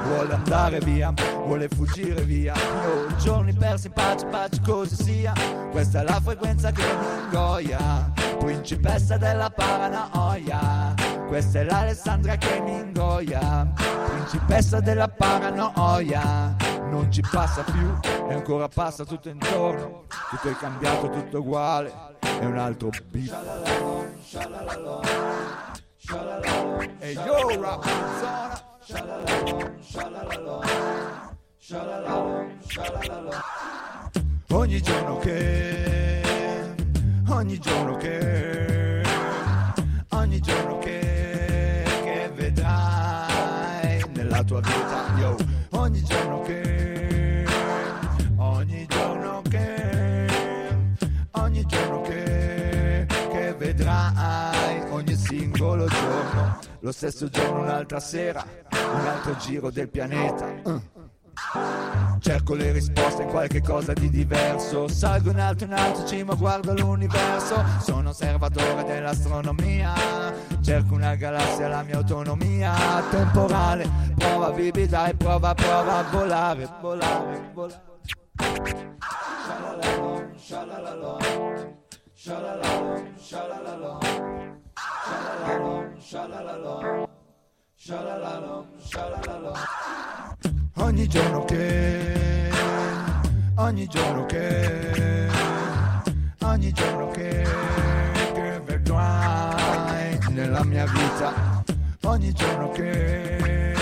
[0.04, 5.32] Vuole andare via, vuole fuggire via Io giorni persi pace, pace così sia
[5.70, 11.03] Questa è la frequenza che mi ingoia Principessa della paranoia
[11.34, 13.66] Questa è l'Alessandra che mi ingoia.
[13.74, 16.54] Principessa della paranoia.
[16.88, 17.92] Non ci passa più
[18.28, 20.04] e ancora passa tutto intorno.
[20.30, 21.92] Tutto è cambiato, tutto uguale.
[22.20, 23.34] È un altro beat
[27.00, 28.62] E yo rap in zona
[34.52, 36.74] Ogni giorno che,
[37.28, 39.02] ogni giorno che,
[40.10, 40.83] ogni giorno che,
[44.44, 45.36] tua vita, yo.
[45.70, 47.44] Ogni giorno che,
[48.36, 50.26] ogni giorno che,
[51.32, 59.36] ogni giorno che, che vedrai ogni singolo giorno, lo stesso giorno, un'altra sera, un altro
[59.36, 60.46] giro del pianeta.
[60.64, 60.93] Uh.
[62.20, 64.88] Cerco le risposte in qualche cosa di diverso.
[64.88, 67.62] Salgo in alto in alto cima, guardo l'universo.
[67.80, 69.92] Sono osservatore dell'astronomia.
[70.62, 72.72] Cerco una galassia, la mia autonomia.
[73.10, 77.92] Temporale, prova vivi dai, prova, prova a volare Volare, volare.
[79.44, 81.18] Shalalalom, shalalalom
[82.14, 84.00] Shalalalom, shalalalom
[84.76, 87.08] Shalalalom, shalalalom
[90.76, 92.50] Ogni giorno che,
[93.56, 95.28] ogni giorno che,
[96.40, 97.46] ogni giorno che,
[98.32, 101.62] che vedrai nella mia vita.
[102.04, 103.74] Ogni giorno che,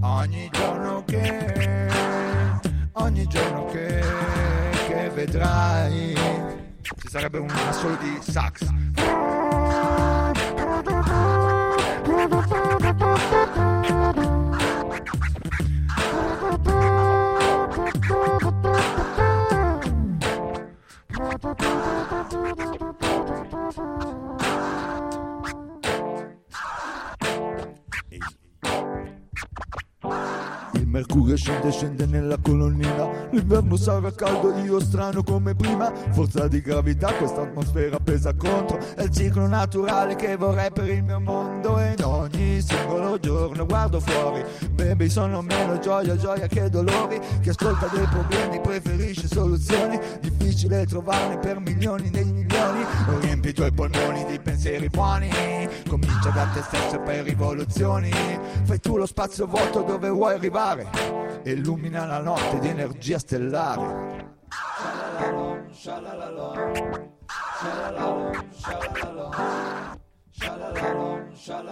[0.00, 1.88] ogni giorno che,
[2.92, 4.04] ogni giorno che,
[4.86, 6.14] che vedrai.
[6.82, 8.66] Ci sarebbe un assolo di sax.
[30.98, 33.28] Mercurio scende, scende nella colonnina.
[33.30, 35.92] L'inverno sarà caldo, io strano come prima.
[36.10, 38.78] Forza di gravità, questa atmosfera pesa contro.
[38.96, 41.78] È il ciclo naturale che vorrei per il mio mondo.
[41.78, 41.94] E in
[42.32, 44.44] ogni singolo giorno guardo fuori.
[44.70, 47.20] Baby, sono meno gioia, gioia che dolori.
[47.40, 49.98] Chi ascolta dei problemi preferisce soluzioni.
[50.20, 52.84] Difficile trovarne per milioni dei milioni.
[53.20, 55.30] Riempi i tuoi polmoni di pensieri buoni.
[55.88, 58.10] Comincia da te stesso poi rivoluzioni.
[58.64, 60.86] Fai tu lo spazio vuoto dove vuoi arrivare.
[61.44, 64.36] Illumina la notte di energia stellare.
[71.50, 71.64] Ogni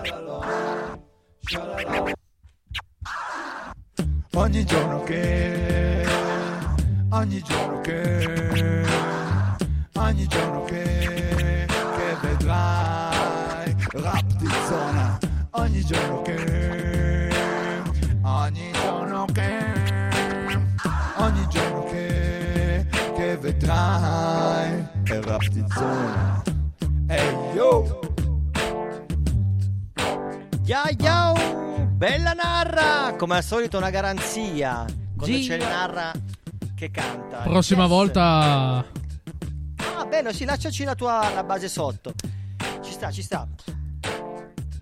[4.64, 6.06] giorno che,
[7.10, 8.86] ogni giorno che,
[9.96, 15.18] ogni giorno che, che vedrai rap di zona.
[15.50, 17.30] Ogni giorno che,
[18.22, 19.74] ogni giorno che,
[21.18, 26.42] ogni giorno che, che vedrai rap di zona.
[27.08, 28.05] Ehi yo!
[30.66, 31.86] Yo yo!
[31.92, 33.14] Bella narra!
[33.16, 34.84] Come al solito una garanzia.
[35.16, 35.46] Quando Gia.
[35.46, 36.12] c'è il narra
[36.74, 37.38] che canta.
[37.38, 37.88] Prossima Yes.
[37.90, 38.22] volta
[39.98, 42.12] Ah, bello, sì, lasciaci la tua la base sotto.
[42.82, 43.46] Ci sta, ci sta.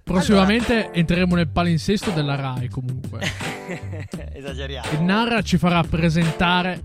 [0.02, 3.20] Prossimamente entreremo nel palinsesto della Rai comunque.
[4.32, 4.88] Esageriamo.
[4.92, 6.84] Il Narra ci farà presentare,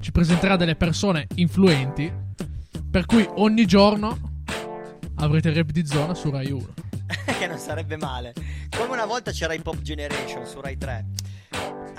[0.00, 2.12] ci presenterà delle persone influenti,
[2.90, 4.18] per cui ogni giorno
[5.16, 6.66] avrete rap di zona su Rai 1.
[7.38, 8.32] che non sarebbe male.
[8.76, 11.04] Come una volta c'era Hip Hop Generation su Rai 3.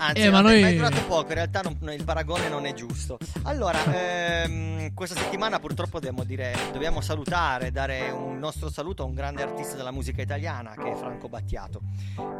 [0.04, 2.74] Anzi, Eh, ma vabbè, noi- è durato poco, in realtà non- il paragone non è
[2.74, 3.20] giusto.
[3.44, 9.14] Allora, ehm, questa settimana purtroppo dobbiamo, dire, dobbiamo salutare, dare un nostro saluto a un
[9.14, 11.82] grande artista della musica italiana che è Franco Battiato.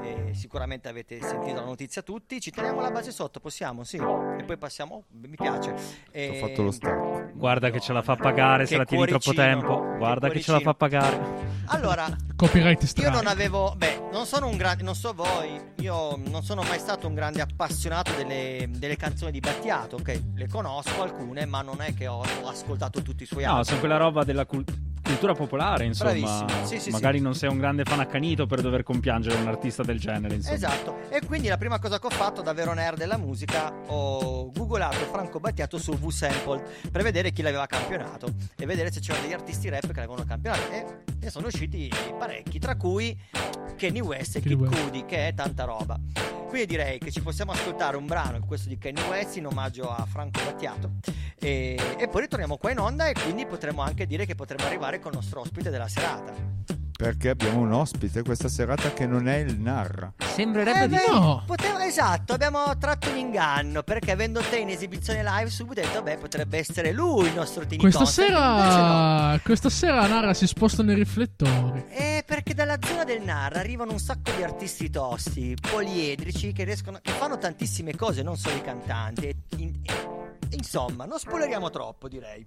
[0.02, 3.84] Eh, sicuramente avete sentito la notizia tutti, ci teniamo la base sotto, possiamo?
[3.84, 3.98] Sì.
[3.98, 5.70] E poi passiamo, oh, mi piace.
[5.72, 5.76] Ho
[6.12, 7.30] Eh, fatto lo stacco.
[7.36, 9.82] Guarda che ce la fa pagare se Che la tieni troppo tempo.
[9.82, 11.60] che Guarda che ce la fa pagare.
[11.68, 13.12] Allora, Copyright Io strike.
[13.12, 17.08] non avevo, beh, non sono un grande, non so voi, io non sono mai stato
[17.08, 17.50] un grande appassionato
[18.16, 20.22] delle, delle canzoni di Battiato, ok?
[20.36, 23.64] Le conosco alcune, ma non è che ho, ho ascoltato tutti i suoi No, album.
[23.64, 24.66] sono quella roba della cul-
[25.02, 26.12] cultura popolare, insomma.
[26.12, 27.24] Bravissimo, sì, sì, Magari sì.
[27.24, 30.56] non sei un grande fan accanito per dover compiangere un artista del genere, insomma.
[30.56, 34.52] Esatto, e quindi la prima cosa che ho fatto da vero nerd della musica ho
[34.52, 39.34] googolato Franco Battiato su V-Sample per vedere chi l'aveva campionato e vedere se c'erano degli
[39.34, 40.86] artisti rap che l'avevano campionato e
[41.20, 43.18] ne sono usciti parecchi, tra cui
[43.76, 44.60] Kenny West e Kid.
[44.64, 46.00] Cudi che è tanta roba.
[46.48, 50.06] Quindi direi che ci possiamo ascoltare un brano, questo di Kenny West in omaggio a
[50.06, 50.92] Franco Battiato
[51.40, 54.91] e, e poi ritorniamo qua in onda e quindi potremo anche dire che potremo arrivare
[55.00, 56.34] con il nostro ospite della serata.
[57.02, 60.14] Perché abbiamo un ospite questa serata che non è il Narra.
[60.20, 61.44] Sembrerebbe Eh, di beh, no.
[61.48, 66.04] poteva- esatto, abbiamo tratto un inganno perché avendo te in esibizione live subito ho detto
[66.04, 68.38] beh potrebbe essere lui il nostro Tiny Questa invece no.
[68.38, 71.86] sera, questa sera Nara si spostano i riflettori.
[71.90, 77.00] Eh, perché dalla zona del NAR arrivano un sacco di artisti tosti, poliedrici, che, riescono,
[77.02, 79.26] che fanno tantissime cose, non solo i cantanti.
[79.28, 82.46] e- in- e- insomma, non spoileriamo troppo, direi.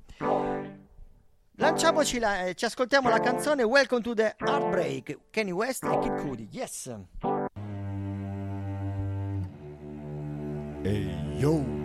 [1.57, 6.21] Lanciamoci, la, eh, ci ascoltiamo la canzone Welcome to the Heartbreak, Kenny West e Kid
[6.21, 6.49] Cudi.
[6.51, 6.93] Yes!
[10.83, 11.84] Ehi yo!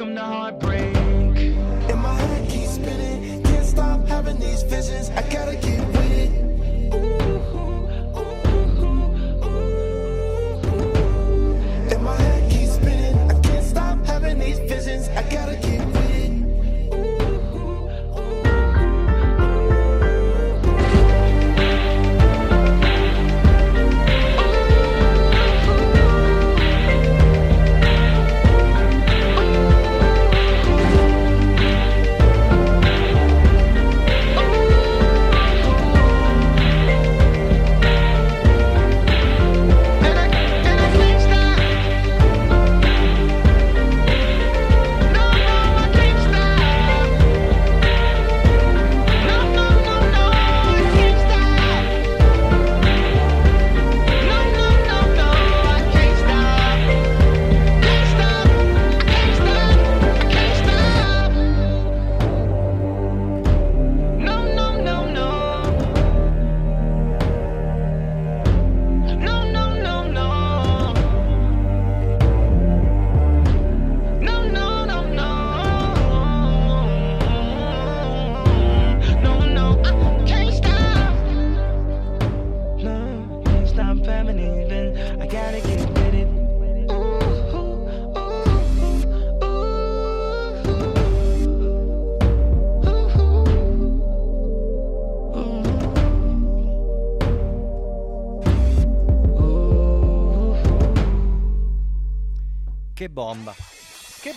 [0.00, 0.96] Welcome to heartbreak.
[0.96, 5.10] In my head keeps spinning, can't stop having these visions.
[5.10, 5.79] I gotta keep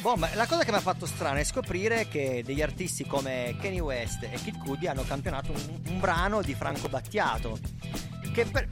[0.03, 0.27] Che bomba.
[0.33, 4.23] La cosa che mi ha fatto strano è scoprire che degli artisti come Kanye West
[4.23, 7.57] e Kid Cudi hanno campionato un, un brano di Franco Battiato.
[8.33, 8.67] Che, per-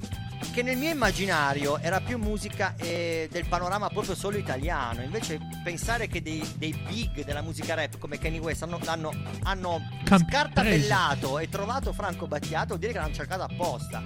[0.52, 5.04] che nel mio immaginario era più musica eh, del panorama proprio solo italiano.
[5.04, 9.14] Invece pensare che dei, dei big della musica rap come Kanye West hanno, hanno,
[9.44, 14.04] hanno Camp- scartapellato e trovato Franco Battiato vuol dire che l'hanno cercato apposta.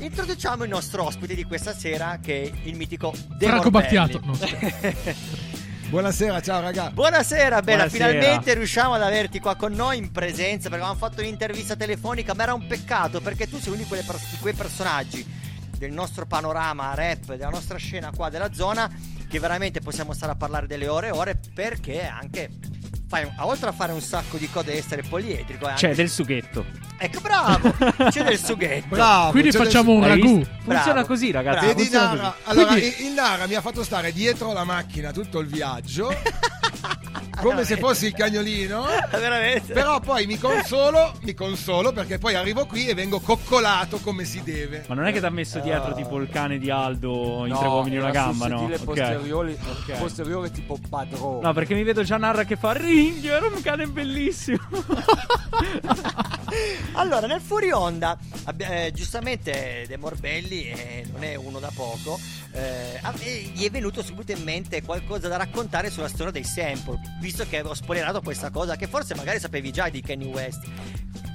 [0.00, 3.98] Introduciamo il nostro ospite di questa sera che è il mitico De Franco Morbelli.
[3.98, 4.20] Battiato.
[4.24, 5.50] No.
[5.92, 6.90] Buonasera, ciao raga.
[6.90, 7.84] Buonasera, Bella.
[7.84, 8.08] Buonasera.
[8.08, 12.44] Finalmente riusciamo ad averti qua con noi in presenza perché avevamo fatto un'intervista telefonica, ma
[12.44, 15.22] era un peccato perché tu sei uno di, pers- di quei personaggi
[15.76, 18.90] del nostro panorama rap, della nostra scena qua della zona,
[19.28, 22.48] che veramente possiamo stare a parlare delle ore e ore perché anche
[23.12, 26.08] fai, oltre a fare un sacco di cose e essere poliedrico, è anche- C'è del
[26.08, 26.64] sughetto.
[26.96, 27.74] ecco bravo,
[28.08, 28.86] c'è del sughetto.
[28.88, 29.30] Bravo.
[29.32, 30.42] Quindi facciamo un ragù.
[30.64, 31.06] Funziona Bravo.
[31.06, 31.66] così, ragazzi.
[31.66, 32.30] Vedi Nara?
[32.30, 32.42] così.
[32.44, 36.08] Allora, Quindi- il il Nara mi ha fatto stare dietro la macchina tutto il viaggio,
[37.40, 38.84] come se fossi il cagnolino.
[39.10, 39.72] Veramente.
[39.72, 44.42] Però poi mi consolo, mi consolo perché poi arrivo qui e vengo coccolato come si
[44.42, 44.84] deve.
[44.88, 47.64] Ma non è che ti ha messo dietro tipo il cane di Aldo in tre
[47.66, 48.68] No, uomini e una gamba, no?
[48.84, 49.98] posteriore, Ok.
[49.98, 51.40] posteriore tipo padrone.
[51.42, 54.58] No, perché mi vedo già Narra che fa ringhio, era un cane bellissimo.
[56.94, 62.18] Allora, nel fuori onda, abbi- eh, giustamente De Morbelli eh, non è uno da poco,
[62.52, 63.00] eh,
[63.54, 67.58] gli è venuto subito in mente qualcosa da raccontare sulla storia dei sample, visto che
[67.58, 70.66] avevo spoilerato questa cosa che forse magari sapevi già di Kanye West.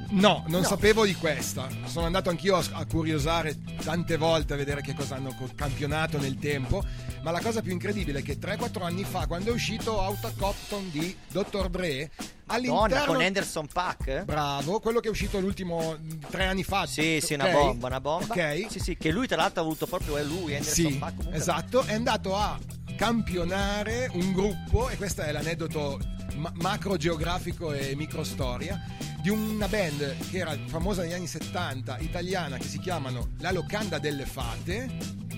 [0.09, 0.67] No, non No.
[0.67, 1.67] sapevo di questa.
[1.85, 6.37] Sono andato anch'io a, a curiosare tante volte a vedere che cosa hanno campionato nel
[6.39, 6.83] tempo.
[7.21, 10.37] Ma la cosa più incredibile è che 3-4 anni fa, quando è uscito Out of
[10.37, 11.67] Cotton di Dr.
[11.69, 12.09] Dre,
[12.45, 13.05] all'interno.
[13.13, 14.07] con Anderson Pack?
[14.07, 14.23] eh?
[14.23, 16.85] Bravo, quello che è usito l'ultimo mh, tre anni fa.
[16.85, 17.51] Sì, sì, una ok?
[17.51, 18.33] bomba, una bomba.
[18.33, 18.67] Ok.
[18.69, 21.81] Sì, sì, che lui tra l'altro ha avuto proprio è lui, Anderson Sì, comunque- esatto,
[21.83, 22.57] è andato a
[22.95, 25.99] campionare un gruppo, e questo è l'aneddoto
[26.35, 28.79] ma- macro geografico e microstoria,
[29.27, 33.99] di una band che era famosa negli anni 70, italiana, che si chiamano La Locanda
[33.99, 34.89] delle Fate,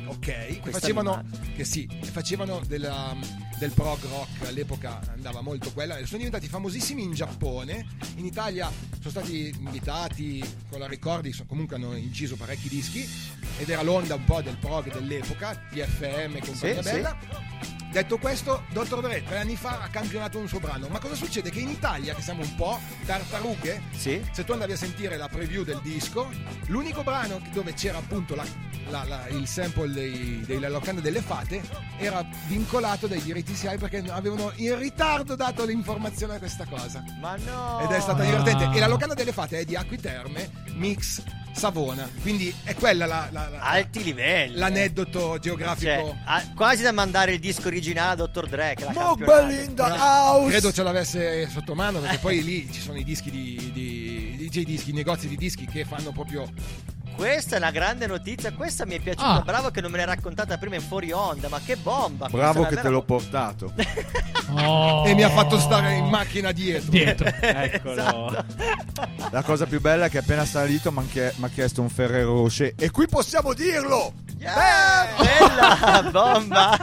[0.05, 0.61] ok?
[0.61, 1.23] Che facevano,
[1.55, 3.15] che sì, facevano della-
[3.57, 8.71] del prog rock, all'epoca andava molto quella, e sono diventati famosissimi in Giappone, in Italia
[8.99, 13.09] sono stati invitati con la Ricordi, comunque hanno inciso parecchi dischi,
[13.57, 17.78] ed era l'onda un po' del prog dell'epoca, TFM compagnia Sì, bella.
[17.91, 19.01] Detto questo, Dr.
[19.01, 20.87] Dre tre anni fa ha campionato un suo brano.
[20.89, 21.49] Ma cosa succede?
[21.49, 24.21] Che in Italia, che siamo un po' tartarughe, Sì.
[24.31, 26.29] se tu andavi a sentire la preview del disco,
[26.67, 28.45] l'unico brano dove c'era appunto la-
[28.89, 31.61] la- la- il sample dei, della locanda delle fate
[31.97, 37.03] era vincolato dai diritti SIAE perché avevano in ritardo dato l'informazione a questa cosa.
[37.19, 37.79] Ma no!
[37.81, 38.69] Ed è stata divertente.
[38.75, 42.09] E la locanda delle fate è di Acquiterme, mix Savona.
[42.21, 44.55] Quindi è quella la- la- la- Alti livelli.
[44.57, 45.89] l'aneddoto geografico.
[45.91, 48.47] Cioè, ah, quasi da mandare il disco originale a Dr.
[48.47, 49.61] Dre che l'ha Mobile campionato.
[49.69, 50.49] in the house.
[50.49, 54.59] Credo ce l'avesse sotto mano perché poi lì ci sono i dischi di, di, di-
[54.59, 56.49] i dischi, i negozi di dischi che fanno proprio
[57.19, 59.27] Questa è una grande notizia, questa mi è piaciuta.
[59.27, 59.41] Ah.
[59.41, 62.29] Bravo che non me l'hai raccontata prima in fuori onda, ma che bomba!
[62.29, 63.73] Bravo che una te vera l'ho portato.
[64.51, 65.05] Oh.
[65.05, 66.89] e mi ha fatto stare in macchina dietro.
[66.89, 67.27] dietro.
[67.39, 68.01] Eccolo.
[68.01, 68.45] Esatto.
[69.29, 71.05] La cosa più bella è che appena salito mi
[71.41, 72.73] ha chiesto un Ferrero Rocher.
[72.75, 74.11] E qui possiamo dirlo!
[74.39, 76.77] Yeah, bella bomba!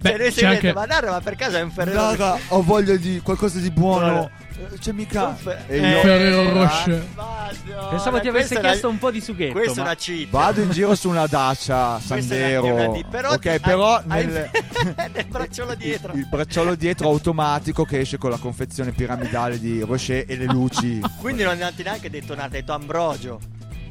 [0.00, 2.36] Beh, cioè, noi c'è si anche- ma Narra, ma per caso è un Ferrero Raga,
[2.48, 4.24] ho voglia di qualcosa di buono.
[4.24, 4.41] Eh,
[4.78, 5.36] C'è mica.
[5.66, 7.06] E Eh, io Ferrero Rocher.
[7.14, 9.52] Madonna, Pensavo ti avesse è una- chiesto un po' di sughetto.
[9.52, 10.28] Questa è una cheat.
[10.30, 13.00] vado in giro su una Dacia Sandero.
[13.10, 14.50] però ok, però hai- nel,
[15.12, 16.12] nel bracciolo dietro.
[16.12, 20.46] Il, il bracciolo dietro automatico che esce con la confezione piramidale di Rocher e le
[20.46, 21.00] luci.
[21.20, 23.40] Quindi non ti neanche detto nada, hai detto Ambrogio.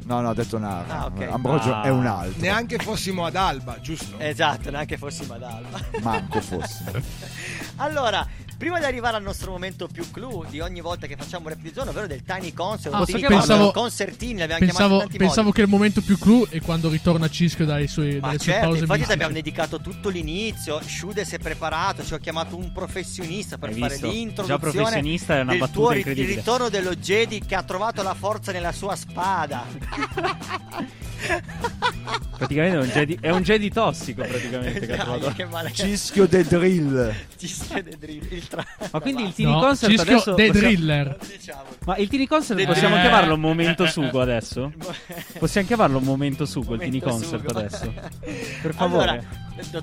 [0.03, 0.99] No, no, ho detto Nara.
[1.01, 1.27] Ah, ok.
[1.29, 1.83] Ambrogio Ah.
[1.83, 2.41] è un altro.
[2.41, 4.17] Neanche fossimo ad Alba, giusto?
[4.17, 5.79] Esatto, neanche fossimo ad Alba.
[6.01, 6.83] Manco fosse.
[7.77, 8.25] Allora,
[8.61, 11.71] prima di arrivare al nostro momento più clou di ogni volta che facciamo rap di
[11.73, 14.99] zona, ovvero del Tiny Concert, Ah, o posso Tiny chiamarlo- Concert, concertini, l'abbiamo chiamato Pensavo,
[14.99, 15.55] tanti pensavo modi.
[15.55, 18.67] che il momento più clou è quando ritorna Cisco dai suoi, Ma dalle sue certo,
[18.67, 19.13] pause infatti ti mistiche.
[19.13, 20.79] abbiamo dedicato tutto l'inizio.
[20.85, 24.07] Shude si è preparato, ci ho chiamato un professionista per Hai fare visto?
[24.11, 24.59] l'introduzione.
[24.59, 26.11] Già professionista è una del battuta tuo.
[26.11, 29.65] Il ritorno dello Jedi che ha trovato la forza nella sua spada.
[32.37, 34.85] Praticamente è un Jedi, è un Jedi tossico, praticamente.
[34.87, 35.71] Dai, che male.
[35.71, 37.13] Cischio de drill.
[37.37, 39.33] Ci siede drill, il tra- Ma quindi il.
[39.33, 41.17] Tiny No, Concert Cisco adesso The possiamo- Driller.
[41.37, 41.63] Diciamo.
[41.85, 43.09] Ma il Tiny Concert The possiamo Driller.
[43.11, 44.71] chiamarlo un momento sugo adesso?
[45.37, 47.59] Possiamo chiamarlo un momento sugo il Tiny Momento Concert sugo.
[47.59, 47.93] adesso?
[48.61, 49.09] Per favore.
[49.09, 49.23] Allora,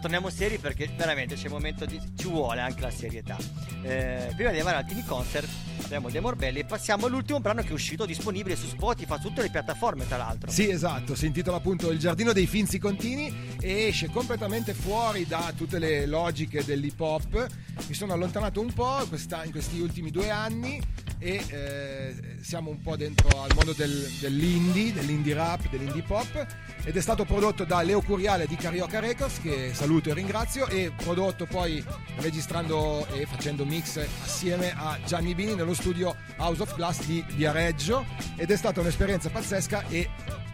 [0.01, 2.01] torniamo seri perché veramente c'è un momento di.
[2.17, 3.37] ci vuole anche la serietà.
[3.83, 5.49] Eh, prima di andare al Tini Concert
[5.85, 9.43] abbiamo dei Morbelli e passiamo all'ultimo brano che è uscito disponibile su Spotify, su tutte
[9.43, 10.51] le piattaforme tra l'altro.
[10.51, 15.53] Sì, esatto, si intitola appunto Il giardino dei finzi contini e esce completamente fuori da
[15.57, 17.47] tutte le logiche dell'hip hop.
[17.87, 20.81] Mi sono allontanato un po' questa- in questi ultimi due anni
[21.21, 26.47] e eh, siamo un po' dentro al mondo del- dell'indie, dell'indie rap, dell'indie pop
[26.85, 30.93] ed è stato prodotto da Leo Curiale di Carioca Records che saluto e ringrazio e
[30.97, 31.85] prodotto poi
[32.19, 38.05] registrando e facendo mix assieme a Gianni Bini nello studio House of Glass di Viareggio
[38.37, 40.09] ed è stata un'esperienza pazzesca e-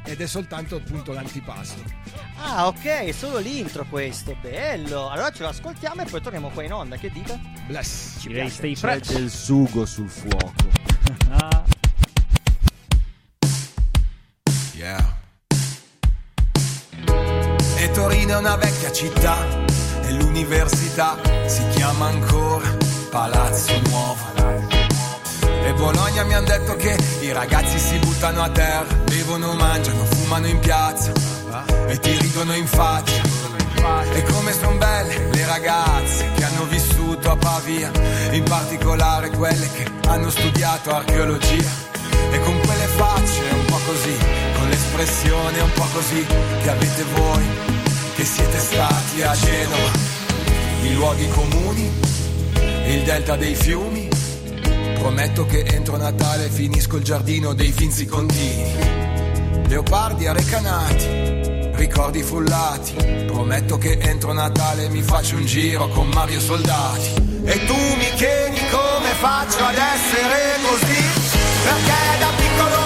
[0.06, 1.82] ed è soltanto appunto l'antipasto.
[2.36, 5.08] Ah, ok, è solo l'intro questo, bello.
[5.08, 7.40] Allora ce lo ascoltiamo e poi torniamo qua in onda, che dite?
[7.66, 8.18] Bless.
[8.20, 8.54] Ci Direi piace.
[8.56, 9.12] stay C'è fresh.
[9.18, 10.52] del sugo sul fuoco.
[11.30, 11.62] Ah,
[14.74, 15.22] Yeah.
[17.84, 19.36] E Torino è una vecchia città
[20.00, 22.74] e l'università si chiama ancora
[23.10, 24.22] Palazzo Nuovo.
[25.42, 30.46] E Bologna mi hanno detto che i ragazzi si buttano a terra, bevono, mangiano, fumano
[30.46, 31.12] in piazza
[31.86, 33.20] e ti ridono in faccia.
[34.14, 37.90] E come son belle le ragazze che hanno vissuto a Pavia,
[38.30, 41.92] in particolare quelle che hanno studiato archeologia.
[42.30, 44.16] E con quelle facce un po' così,
[44.94, 46.24] con l'espressione un po' così
[46.62, 47.44] che avete voi,
[48.14, 49.90] che siete stati a Genova.
[50.82, 51.90] I luoghi comuni,
[52.86, 54.08] il delta dei fiumi.
[54.98, 58.72] Prometto che entro Natale finisco il giardino dei finzi contini.
[59.66, 63.24] Leopardi arrecanati, ricordi frullati.
[63.26, 67.42] Prometto che entro Natale mi faccio un giro con Mario Soldati.
[67.44, 71.02] E tu mi chiedi come faccio ad essere così?
[71.64, 72.83] Perché da piccolo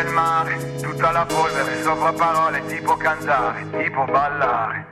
[0.00, 4.86] il mare, tutta la polvere sopra parole tipo cantare, tipo ballare.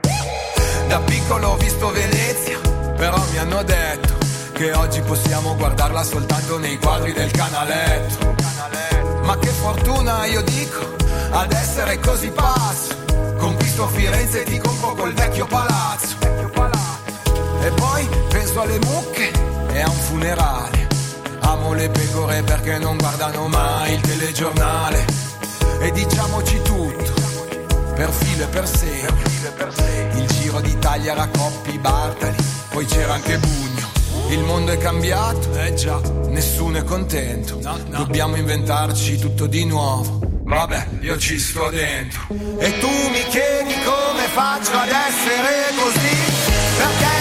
[0.87, 2.59] Da piccolo ho visto Venezia,
[2.95, 4.17] però mi hanno detto
[4.53, 8.35] che oggi possiamo guardarla soltanto nei quadri del canaletto.
[9.23, 10.95] Ma che fortuna io dico
[11.31, 12.97] ad essere così pazzo.
[13.37, 16.17] Conquisto Firenze e ti compro col vecchio palazzo.
[17.61, 19.31] E poi penso alle mucche
[19.71, 20.78] e a un funerale.
[21.41, 25.05] Amo le pecore perché non guardano mai il telegiornale.
[25.81, 27.13] E diciamoci tutto,
[27.95, 29.17] per filo e per segno.
[30.15, 32.35] Il giro d'Italia era Coppi, Bartali,
[32.69, 33.87] poi c'era anche Bugno.
[34.29, 37.59] Il mondo è cambiato, eh già, nessuno è contento.
[37.89, 40.19] Dobbiamo inventarci tutto di nuovo.
[40.43, 42.21] Vabbè, io ci sto dentro.
[42.57, 46.17] E tu mi chiedi come faccio ad essere così?
[46.77, 47.18] Perché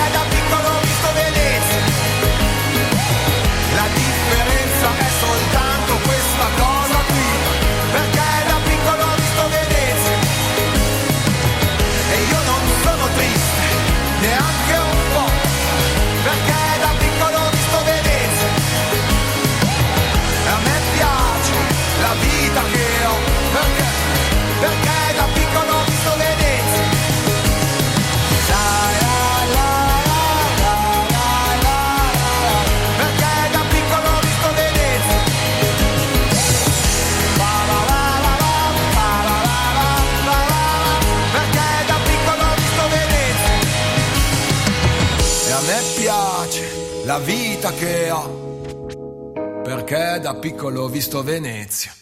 [47.19, 49.61] la vita che ho.
[49.65, 51.93] Perché da piccolo ho visto Venezia.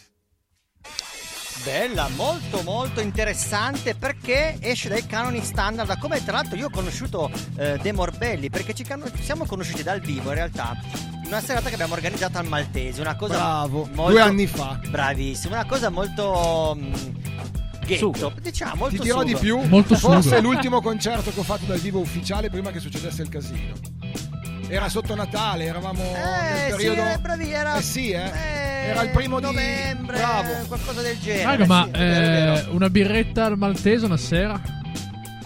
[1.64, 6.70] Bella, molto molto interessante perché esce dai canoni standard, da come tra l'altro io ho
[6.70, 11.40] conosciuto eh, De Morbelli, perché ci can- siamo conosciuti dal vivo in realtà, in una
[11.40, 14.78] serata che abbiamo organizzato al Maltese, una cosa Bravo, molto- due anni fa.
[14.88, 16.92] Bravissimo, una cosa molto mm,
[17.84, 18.32] ghetto, Sugo.
[18.40, 19.32] diciamo, molto Ti dirò sugo.
[19.32, 20.34] di più, Molto forse sugo.
[20.36, 23.74] è l'ultimo concerto che ho fatto dal vivo ufficiale prima che succedesse il casino.
[24.68, 27.02] Era sotto Natale, eravamo Eh, nel sì, periodo...
[27.12, 28.16] eh, bravi, era, Eh sì, eh.
[28.24, 30.50] eh, Era il primo di- novembre, Bravo.
[30.66, 31.44] qualcosa del genere.
[31.44, 32.54] Raga, ma sì, vero.
[32.56, 34.60] eh, una birretta al maltese una sera?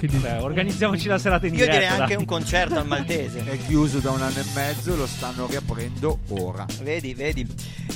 [0.06, 1.78] Beh, organizziamoci la serata in Io diretta.
[1.78, 2.16] direi anche dai.
[2.16, 3.44] un concerto al maltese.
[3.44, 6.64] È chiuso da un anno e mezzo, lo stanno riaprendo ora.
[6.82, 7.46] Vedi, vedi.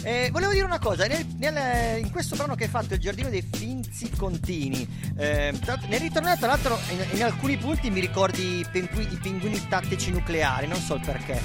[0.02, 3.30] Eh, volevo dire una cosa, nel- nel- in questo brano che hai fatto, Il giardino
[3.30, 4.86] dei Finzi Contini,
[5.16, 5.52] eh,
[5.88, 10.10] nel ritornello tra l'altro in, in alcuni punti mi ricordi i, pingui- i pinguini tattici
[10.10, 11.40] nucleari, non so il perché.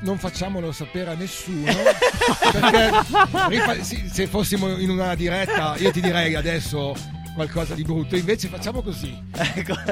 [0.00, 1.72] non facciamolo sapere a nessuno
[3.48, 6.94] perché se fossimo in una diretta io ti direi adesso
[7.36, 9.16] qualcosa di brutto invece facciamo così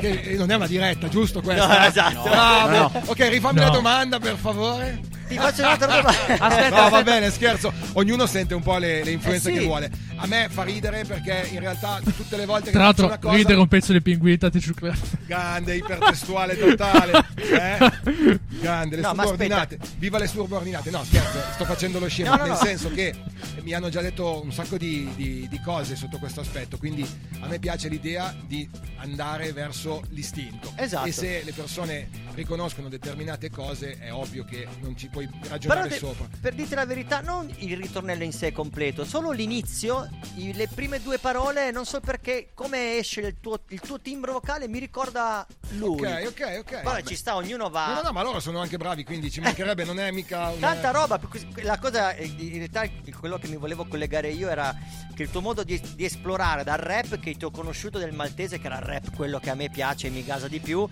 [0.00, 1.66] che eh, non è una diretta giusto questa?
[1.78, 2.22] No, esatto.
[2.28, 2.68] Bravo.
[2.70, 3.02] No, no.
[3.06, 3.64] ok rifammi No.
[3.66, 6.08] la domanda per favore Ti faccio un'altra domanda.
[6.10, 7.02] Aspetta, no, va aspetta.
[7.02, 7.72] bene, scherzo.
[7.94, 9.58] Ognuno sente un po' le, le influenze Eh sì.
[9.60, 9.90] che vuole.
[10.16, 13.18] A me fa ridere perché in realtà tutte le volte che Tra faccio l'altro, una
[13.18, 14.98] cosa ridere un pezzo di pinguini tattici nucleari.
[15.26, 18.38] grande, ipertestuale totale, eh?
[18.60, 19.78] Grande, le No, subordinate.
[19.98, 20.90] Viva le subordinate.
[20.90, 23.14] No, scherzo, sto facendo lo scemo, No, no, nel senso che
[23.62, 27.06] mi hanno già detto un sacco di, di- di cose sotto questo aspetto, quindi
[27.40, 30.72] a me piace l'idea di andare verso l'istinto.
[30.76, 31.06] Esatto.
[31.08, 35.96] E se le persone riconoscono determinate cose, è ovvio che non ci puoi ragionare de-
[35.98, 36.26] sopra.
[36.40, 41.00] per dirti la verità, non il ritornello in sé completo, solo l'inizio, i- le prime
[41.02, 45.46] due parole, non so perché, come esce il tuo, il tuo timbro vocale, mi ricorda
[45.72, 46.00] lui.
[46.04, 46.82] Ok, ok, ok.
[46.82, 47.88] Vabbè, ci sta, ognuno va.
[47.88, 50.72] No, no, no, ma loro sono anche bravi, quindi ci mancherebbe, non è mica una...
[50.72, 51.18] Tanta roba,
[51.62, 52.86] la cosa, in realtà
[53.18, 54.76] quello che mi volevo collegare io era
[55.14, 58.58] che il tuo modo di, di esplorare dal rap che ti ho conosciuto del maltese,
[58.58, 60.86] che era il rap quello che a me piace e mi gasa di più,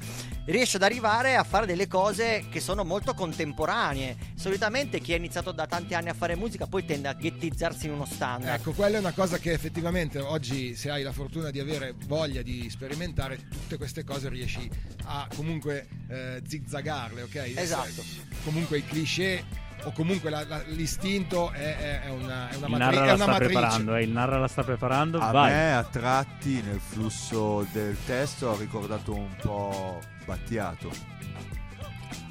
[0.47, 4.17] riesce ad arrivare a fare delle cose che sono molto contemporanee.
[4.35, 7.93] Solitamente chi ha iniziato da tanti anni a fare musica poi tende a ghettizzarsi in
[7.93, 8.61] uno standard.
[8.61, 12.41] Ecco, quella è una cosa che effettivamente oggi, se hai la fortuna di avere voglia
[12.41, 14.71] di sperimentare, tutte queste cose riesci
[15.05, 17.42] a comunque eh, zigzagarle, ok?
[17.47, 18.03] Esatto.
[18.45, 19.45] Comunque i cliché
[19.85, 23.15] o comunque la- la- l'istinto è, è- una, è una, Il matri- Narra è la
[23.15, 23.53] una sta matrice.
[23.53, 25.19] preparando, eh, il Narra la sta preparando.
[25.21, 25.51] A Vai.
[25.53, 30.91] me a tratti nel flusso del testo ha ricordato un po' Battiato.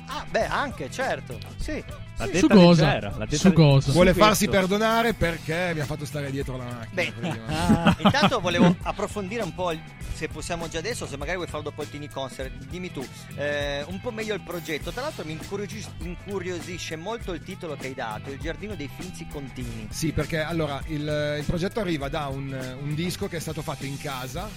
[0.08, 1.38] Ah, beh, anche, certo.
[1.58, 1.84] Sì.
[2.22, 2.86] L'ha Sì, detta su cosa?
[2.86, 3.92] leggera, l'ha detta Su cosa?
[3.92, 4.68] Vuole Su farsi questo.
[4.68, 6.88] perdonare perché mi ha fatto stare dietro la macchina.
[6.92, 7.96] Beh, prima.
[8.04, 9.82] intanto volevo approfondire un po', il-
[10.14, 13.04] se possiamo già adesso, se magari vuoi farlo dopo il Tini Concert, dimmi tu,
[13.36, 14.92] eh, un po' meglio il progetto.
[14.92, 19.26] Tra l'altro mi incuriogis- incuriosisce molto il titolo che hai dato, Il giardino dei Finzi
[19.28, 19.88] Contini.
[19.90, 23.86] Sì, perché allora il, il progetto arriva da un, un disco che è stato fatto
[23.86, 24.48] in casa,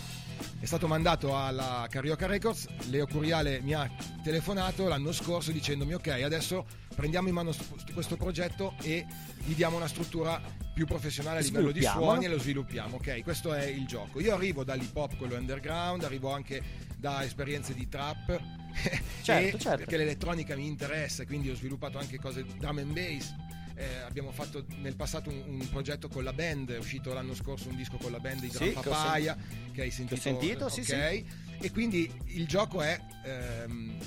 [0.60, 3.88] è stato mandato alla Carioca Records, Leo Curiale mi ha
[4.22, 6.64] telefonato l'anno scorso dicendomi ok adesso
[6.94, 9.04] prendiamo in mano st- questo progetto e
[9.44, 10.40] gli diamo una struttura
[10.74, 13.22] più professionale a livello di suoni e lo sviluppiamo, ok?
[13.22, 14.18] Questo è il gioco.
[14.18, 16.60] Io arrivo dall'hip hop, quello underground, arrivo anche
[16.96, 18.40] da esperienze di trap,
[19.22, 19.78] Certo, certo.
[19.78, 23.32] perché l'elettronica mi interessa, quindi ho sviluppato anche cose drum and bass.
[23.76, 27.68] Eh, abbiamo fatto nel passato un, un progetto con la band, è uscito l'anno scorso
[27.68, 29.36] un disco con la band di Sì, Drum che Papaya,
[29.72, 30.20] che hai sentito.
[30.20, 30.86] sentito, sì, ok?
[30.86, 31.26] sì.
[31.58, 33.98] E quindi il gioco è ehm,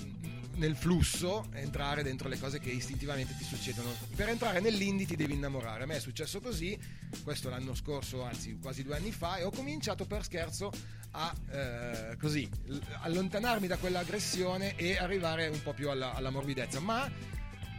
[0.55, 3.89] nel flusso entrare dentro le cose che istintivamente ti succedono.
[4.15, 5.83] Per entrare nell'indie ti devi innamorare.
[5.83, 6.77] A me è successo così,
[7.23, 10.71] questo l'anno scorso, anzi quasi due anni fa, e ho cominciato per scherzo
[11.11, 12.47] a eh, così
[13.01, 16.79] allontanarmi da quell'aggressione e arrivare un po' più alla, alla morbidezza.
[16.79, 17.09] Ma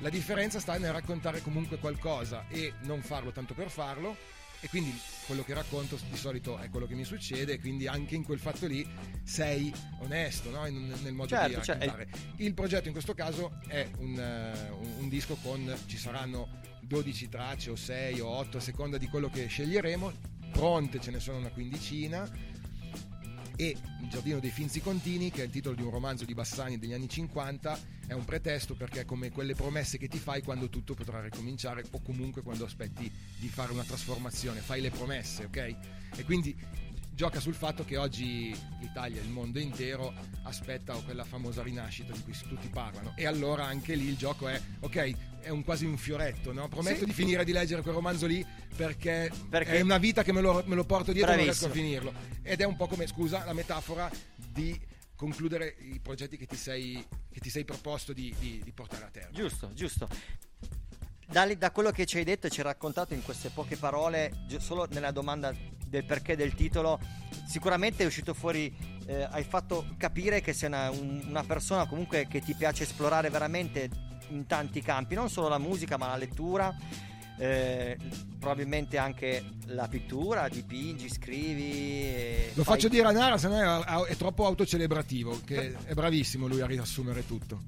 [0.01, 4.17] la differenza sta nel raccontare comunque qualcosa e non farlo tanto per farlo.
[4.61, 4.93] E quindi
[5.27, 8.41] quello che racconto di solito è quello che mi succede, e quindi anche in quel
[8.41, 8.85] fatto lì
[9.23, 10.67] sei onesto no?
[10.67, 12.09] In- nel modo Certo, di cioè, raccontare.
[12.39, 17.71] Il progetto in questo caso è un, un- un disco con ci saranno 12 tracce
[17.71, 20.13] o 6 o 8 a seconda di quello che sceglieremo.
[20.51, 22.29] Pronte ce ne sono una quindicina
[23.61, 26.79] e Il giardino dei Finzi Contini, che è il titolo di un romanzo di Bassani
[26.79, 30.69] degli anni 50, è un pretesto perché è come quelle promesse che ti fai quando
[30.69, 35.77] tutto potrà ricominciare o comunque quando aspetti di fare una trasformazione, fai le promesse, ok?
[36.17, 36.57] E quindi
[37.19, 40.15] gioca sul fatto che oggi l'Italia, il mondo intero
[40.45, 44.61] aspetta quella famosa rinascita di cui tutti parlano e allora anche lì il gioco è
[44.79, 46.69] ok, è un, quasi un fioretto, no?
[46.69, 47.05] Prometto Sì.
[47.07, 48.47] di finire di leggere quel romanzo lì
[48.77, 51.67] perché, Perché- è una vita che me lo, me lo porto dietro e non riesco
[51.67, 54.81] a finirlo ed è un po' come, scusa, la metafora di
[55.17, 59.09] concludere i progetti che ti sei, che ti sei proposto di, di- di portare a
[59.11, 59.31] terra.
[59.33, 60.09] Giusto, giusto.
[61.31, 64.33] Da, da quello che ci hai detto e ci hai raccontato in queste poche parole,
[64.59, 65.53] solo nella domanda
[65.87, 66.99] del perché del titolo,
[67.47, 68.75] sicuramente è uscito fuori,
[69.07, 73.29] eh, hai fatto capire che sei una, un- una persona comunque che ti piace esplorare
[73.29, 73.91] veramente
[74.31, 76.75] in tanti campi, non solo la musica ma la lettura,
[77.39, 77.97] eh,
[78.39, 81.71] probabilmente anche la pittura, dipingi, scrivi.
[82.05, 85.93] e Lo fai- faccio dire a Nara, se no è, è troppo autocelebrativo, che è
[85.95, 87.61] bravissimo lui a riassumere tutto.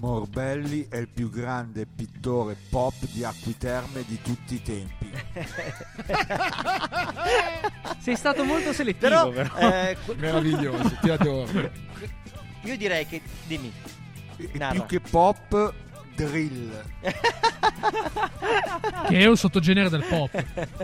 [0.00, 5.10] Morbelli è il più grande pittore pop di acquiterme di tutti i tempi.
[8.00, 9.56] Sei stato molto selettivo, Però, però.
[9.58, 11.50] eh, Meraviglioso, ti adoro.
[12.62, 13.72] io direi che dimmi.
[14.36, 14.82] E Narra.
[14.82, 15.72] più che pop,
[16.14, 16.84] drill.
[19.08, 20.32] Che è un sottogenere del pop.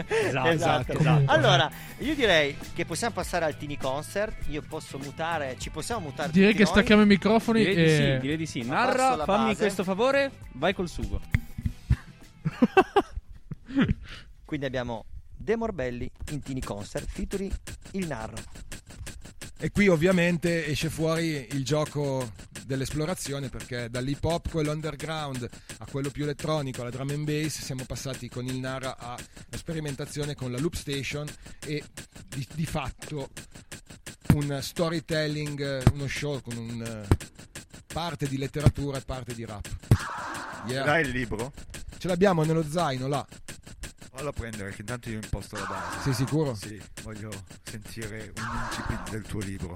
[0.09, 0.93] Esatto, Esatto.
[0.95, 4.49] Comunque, Allora, io direi che possiamo passare al Tini Concert.
[4.49, 6.31] Io posso mutare, ci possiamo mutare.
[6.33, 6.73] Direi che noi?
[6.73, 7.89] stacchiamo i microfoni Direi di e...
[7.97, 8.63] sì, direi di sì.
[8.63, 9.59] Narra, fammi base.
[9.61, 11.21] questo favore, vai col sugo.
[14.45, 15.05] Quindi abbiamo
[15.39, 17.53] De Morbelli in Tini Concert featuring
[17.93, 18.37] il Narro.
[19.61, 22.31] E qui ovviamente esce fuori il gioco
[22.65, 27.85] dell'esplorazione perché dall'hip hop, quello underground, a quello più elettronico, alla drum and bass, siamo
[27.87, 29.19] passati con il Nara a
[29.57, 31.27] sperimentazione con la Loop Station
[31.65, 31.83] e
[32.29, 33.31] di, di fatto
[34.35, 37.29] un storytelling, uno show con un, eh,
[37.93, 39.67] parte di letteratura e parte di rap.
[40.67, 40.85] Yeah.
[40.85, 41.53] Dai il libro?
[41.99, 43.27] Ce l'abbiamo nello zaino là.
[44.15, 46.01] Fallo prendere che intanto io imposto la base.
[46.03, 46.55] Sei sicuro?
[46.55, 47.31] Sì, voglio
[47.65, 49.75] sentire un incipit del tuo libro.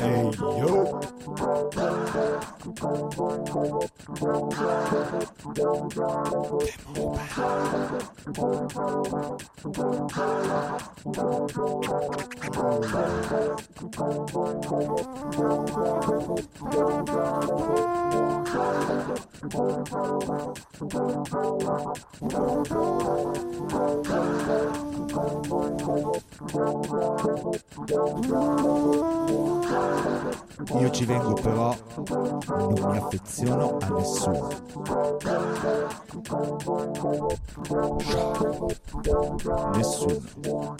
[0.00, 1.00] Ehi yo!
[30.78, 31.74] Io ci vengo però,
[32.06, 34.48] non mi affeziono a nessuno.
[39.74, 40.76] Nessuno.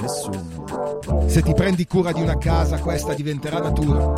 [0.00, 1.28] Nessuno.
[1.28, 4.12] Se ti prendi cura di una casa, questa diventerà natura.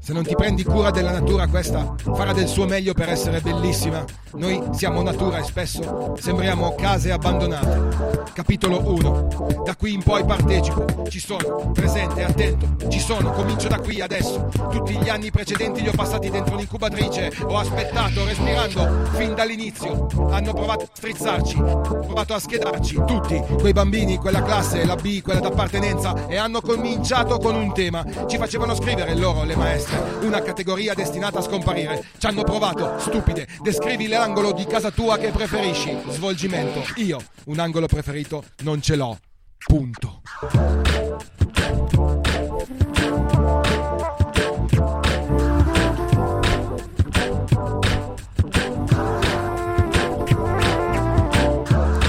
[0.00, 4.04] Se non ti prendi cura della natura, questa farà del suo meglio per essere bellissima.
[4.34, 8.32] Noi siamo natura e spesso sembriamo case abbandonate.
[8.32, 9.62] Capitolo 1.
[9.64, 10.84] Da qui in poi partecipo.
[11.08, 12.88] Ci sono, presente, attento.
[12.88, 14.48] Ci sono, comincio da qui adesso.
[14.70, 17.32] Tutti gli anni precedenti li ho passati dentro un'incubatrice.
[17.42, 20.08] Ho aspettato, respirando, fin dall'inizio.
[20.30, 23.02] Hanno provato a strizzarci, provato a schedarci.
[23.06, 26.26] Tutti, quei bambini, quella classe, la B, quella d'appartenenza.
[26.26, 28.04] E hanno cominciato con un tema.
[28.26, 30.13] Ci facevano scrivere loro, le maestre.
[30.20, 32.04] Una categoria destinata a scomparire.
[32.18, 33.46] Ci hanno provato, stupide.
[33.60, 35.96] Descrivi l'angolo di casa tua che preferisci.
[36.08, 36.82] Svolgimento.
[36.96, 39.18] Io, un angolo preferito, non ce l'ho.
[39.66, 40.22] Punto.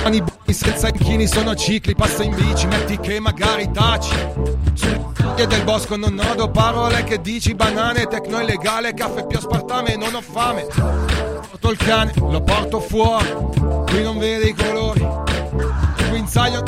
[0.08, 4.16] I b- senza inchini sono cicli, passa in bici, metti che magari taci.
[5.36, 10.16] C***o del bosco non nodo parole che dici banane, tecno illegale, caffè più aspartame, non
[10.16, 10.66] ho fame.
[11.50, 13.28] Porto il cane, lo porto fuori,
[13.86, 15.06] qui non vede i colori.
[16.10, 16.64] Guinzaglio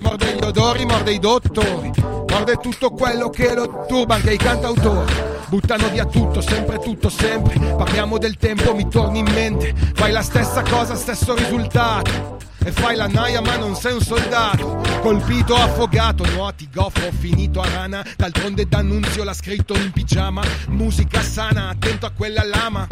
[0.00, 1.92] morde gli odori, morde i dottori,
[2.28, 5.12] morde tutto quello che lo turba, anche i cantautori.
[5.46, 7.56] Buttano via tutto, sempre tutto, sempre.
[7.58, 9.72] Parliamo del tempo, mi torni in mente.
[9.94, 12.36] Fai la stessa cosa, stesso risultato.
[12.64, 14.80] E fai la naia ma non sei un soldato.
[15.00, 18.04] Colpito, affogato, nuoti, goffo, finito a rana.
[18.16, 20.42] D'altronde D'Annunzio l'ha scritto in pigiama.
[20.68, 22.86] Musica sana, attento a quella lama.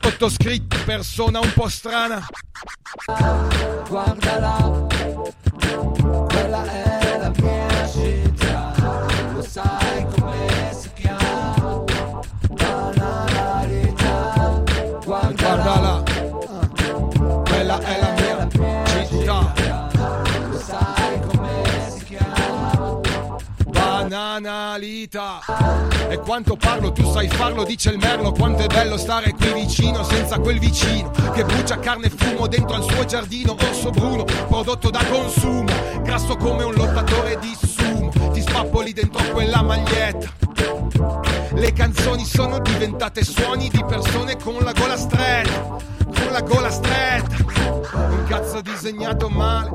[0.00, 2.26] Sottoscritto, persona un po' strana.
[3.88, 4.86] Guardala,
[6.28, 8.72] quella è la mia città,
[9.34, 9.87] lo sai
[24.08, 25.40] Banalità
[26.08, 28.32] E quanto parlo tu sai farlo dice il merlo.
[28.32, 32.76] Quanto è bello stare qui vicino senza quel vicino Che brucia carne e fumo dentro
[32.76, 33.52] al suo giardino.
[33.52, 38.10] Orso bruno, prodotto da consumo Grasso come un lottatore di sumo.
[38.32, 40.46] Ti spappoli dentro quella maglietta.
[41.54, 45.76] Le canzoni sono diventate suoni di persone con la gola stretta,
[46.22, 47.36] con la gola stretta.
[47.92, 49.70] Un cazzo disegnato male,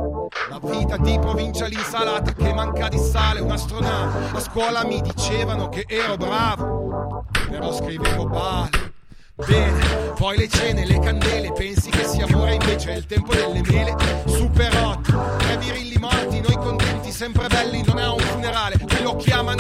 [0.50, 4.38] la vita di provincia l'insalata che manca di sale, un'astronave.
[4.38, 8.92] A scuola mi dicevano che ero bravo, però scrivevo male.
[9.36, 13.62] Bene, poi le cene, le candele, pensi che sia amore invece è il tempo delle
[13.62, 13.96] mele.
[14.26, 19.44] Super 8, tre virilli morti, noi contenti, sempre belli, non è un funerale, lo chiamano
[19.44, 19.53] filò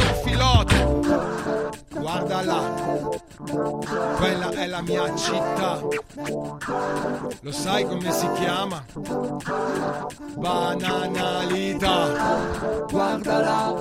[2.13, 2.61] guarda là,
[4.17, 5.79] quella è la mia città.
[7.41, 8.85] Lo sai come si chiama?
[10.37, 12.07] Bananalità.
[12.87, 13.73] Guarda là,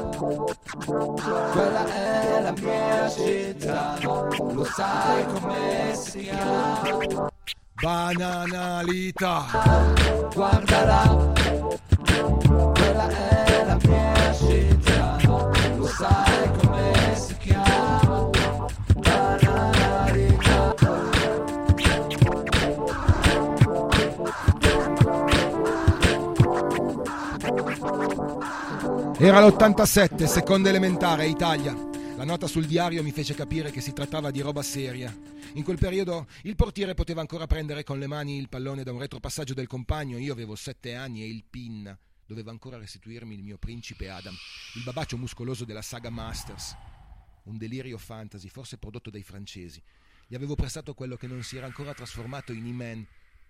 [1.53, 3.99] quella è la mia città.
[4.01, 7.28] Lo sai come si chiama?
[7.83, 9.45] Bananalità.
[10.33, 11.33] Guarda là,
[12.72, 13.32] quella è
[29.25, 31.73] Era l'87, seconda elementare, Italia.
[32.16, 35.16] La nota sul diario mi fece capire che si trattava di roba seria.
[35.53, 38.99] In quel periodo il portiere poteva ancora prendere con le mani il pallone da un
[38.99, 40.18] retropassaggio del compagno.
[40.18, 41.97] Io avevo sette anni e il PIN
[42.27, 44.35] doveva ancora restituirmi il mio principe Adam,
[44.75, 46.77] il babaccio muscoloso della saga Masters.
[47.45, 49.81] Un delirio fantasy, forse prodotto dai francesi.
[50.27, 53.07] Gli avevo prestato quello che non si era ancora trasformato in E-Man.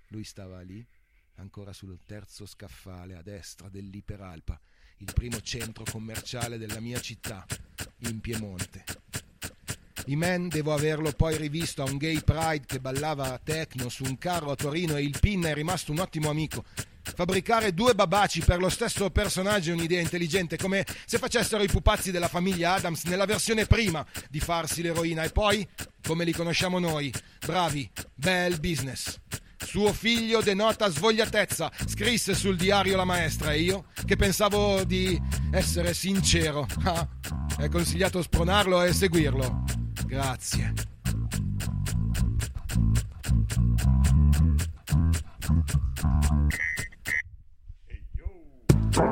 [0.09, 0.87] Lui stava lì,
[1.37, 4.61] ancora sul terzo scaffale a destra dell'Iperalpa,
[5.03, 7.45] il primo centro commerciale della mia città,
[8.07, 8.85] in Piemonte.
[10.07, 14.53] E-Man devo averlo poi rivisto a un gay pride che ballava techno su un carro
[14.53, 16.65] a Torino e il PIN è rimasto un ottimo amico.
[17.03, 22.13] Fabbricare due babaci per lo stesso personaggio è un'idea intelligente, come se facessero i pupazzi
[22.13, 25.67] della famiglia Adams nella versione prima di farsi l'eroina e poi,
[26.01, 27.13] come li conosciamo noi,
[27.45, 29.19] bravi, bel business.
[29.65, 35.95] Suo figlio denota svogliatezza, scrisse sul diario la maestra e io, che pensavo di essere
[35.95, 37.09] sincero, ah,
[37.59, 39.65] è consigliato spronarlo e seguirlo.
[40.07, 40.91] Grazie.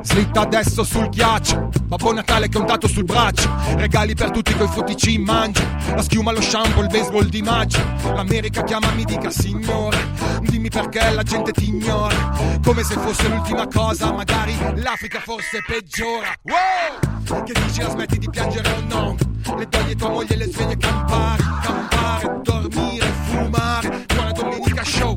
[0.03, 3.51] Slitta adesso sul ghiaccio Babbo Natale che è un dato sul braccio.
[3.77, 5.63] Regali per tutti coi fotici in mangia
[5.95, 7.83] La schiuma, lo shampoo, il baseball di maggio.
[8.15, 9.99] L'America chiama mi dica signore
[10.43, 12.59] Dimmi perché la gente ti ignora.
[12.63, 16.35] Come se fosse l'ultima cosa Magari l'Africa forse peggiora.
[16.43, 17.43] Wow!
[17.45, 19.17] Che dici la smetti di piangere o no?
[19.57, 24.05] Le togli tua moglie le sveglie campare Campare, dormire, fumare.
[24.07, 25.17] Buona domenica show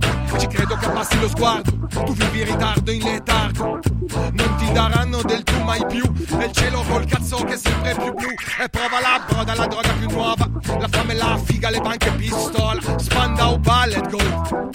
[0.73, 1.71] Credo che abbassi lo sguardo.
[2.05, 3.79] Tu vivi in ritardo in letargo.
[4.31, 6.03] Non ti daranno del tu mai più.
[6.35, 8.29] Nel cielo col cazzo che è sempre più blu.
[8.59, 10.49] E prova la broda, la droga più nuova.
[10.79, 12.81] La fame, la figa, le banche, pistola.
[12.97, 14.71] Spandau ballet gold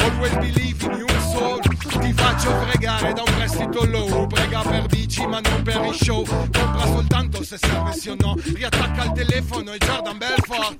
[0.00, 1.60] Always believe in your soul.
[1.60, 4.26] Ti faccio fregare da un prestito low.
[4.26, 6.24] Prega per bici ma non per i show.
[6.24, 8.34] Compra soltanto se serve sì o no.
[8.42, 10.78] Riattacca il telefono e Jordan Belfort.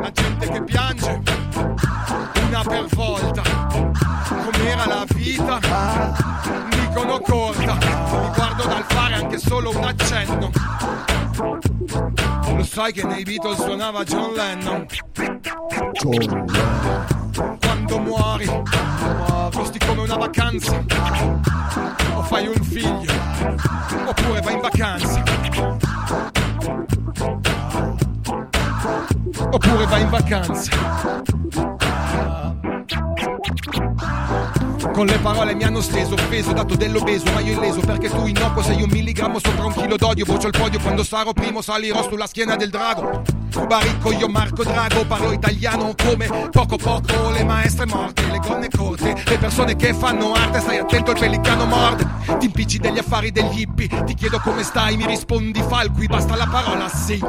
[0.00, 1.42] La gente che piange
[2.52, 3.42] Una per volta.
[4.28, 5.58] Com'era la vita?
[6.68, 10.50] Dicono corta Mi guardo dal fare anche solo un accenno
[12.54, 14.86] Lo sai che nei Beatles suonava John Lennon?
[17.58, 18.62] Quando muori
[19.50, 20.84] Costi come una vacanza.
[22.12, 23.12] O fai un figlio
[24.04, 25.22] Oppure vai in vacanza.
[29.50, 31.81] Oppure vai in vacanza
[33.66, 34.61] Bye.
[34.90, 38.62] Con le parole mi hanno steso, offeso, dato dell'obeso, ma io illeso perché tu innocuo
[38.62, 42.26] sei un milligrammo sopra un chilo d'odio, vocio il podio quando sarò primo, salirò sulla
[42.26, 43.22] schiena del drago.
[43.52, 48.68] Cuba ricco, io Marco Drago, parlo italiano come poco poco, le maestre morte, le gonne
[48.68, 52.06] corte, le persone che fanno arte, stai attento il pellicano morde,
[52.38, 56.48] ti impicci degli affari degli hippie, ti chiedo come stai, mi rispondi falqui, basta la
[56.50, 57.20] parola sì.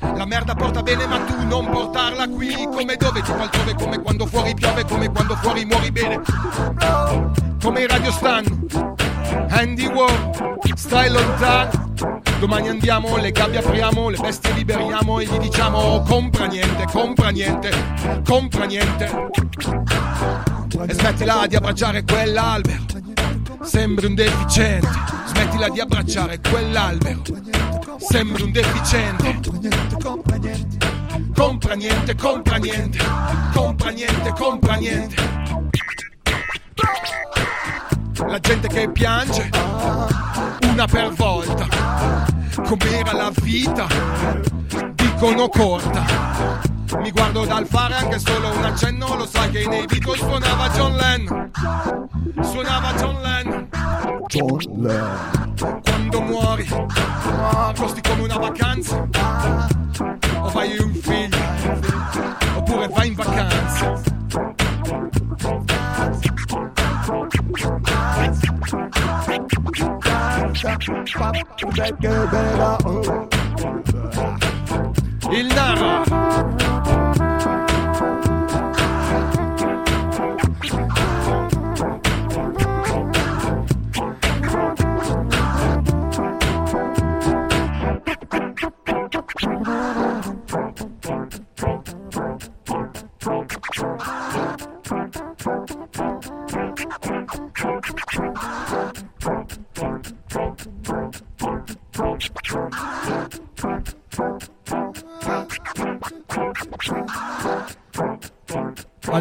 [0.00, 4.26] La merda porta bene ma tu non portarla qui Come dove tipo altrove come quando
[4.26, 6.20] fuori piove Come quando fuori muori bene
[7.62, 8.58] Come i radio stanno
[9.50, 11.88] Andy Warhol Stai lontano
[12.40, 17.70] Domani andiamo, le gabbie apriamo, le bestie liberiamo e gli diciamo compra niente, compra niente,
[18.24, 19.28] compra niente.
[20.86, 22.84] E smettila di abbracciare quell'albero,
[23.60, 24.88] sembri un deficiente.
[25.26, 27.20] Smettila di abbracciare quell'albero,
[27.98, 29.38] sembri un deficiente.
[31.34, 32.98] Compra niente, compra niente,
[33.52, 35.69] compra niente, compra niente.
[38.26, 39.50] La gente che piange,
[40.64, 41.66] una per volta,
[42.64, 43.86] com'era la vita,
[44.94, 46.04] dicono corta.
[46.98, 50.96] Mi guardo dal fare anche solo un accenno, lo sai che nei Beatles suonava John
[50.96, 51.50] Lennon.
[52.42, 53.68] Suonava John Lennon.
[54.26, 55.80] John Lennon.
[55.82, 56.68] Quando muori,
[57.76, 59.08] costi come una vacanza.
[60.40, 61.38] O fai un figlio,
[62.56, 64.00] oppure vai in vacanza.
[75.32, 75.48] Il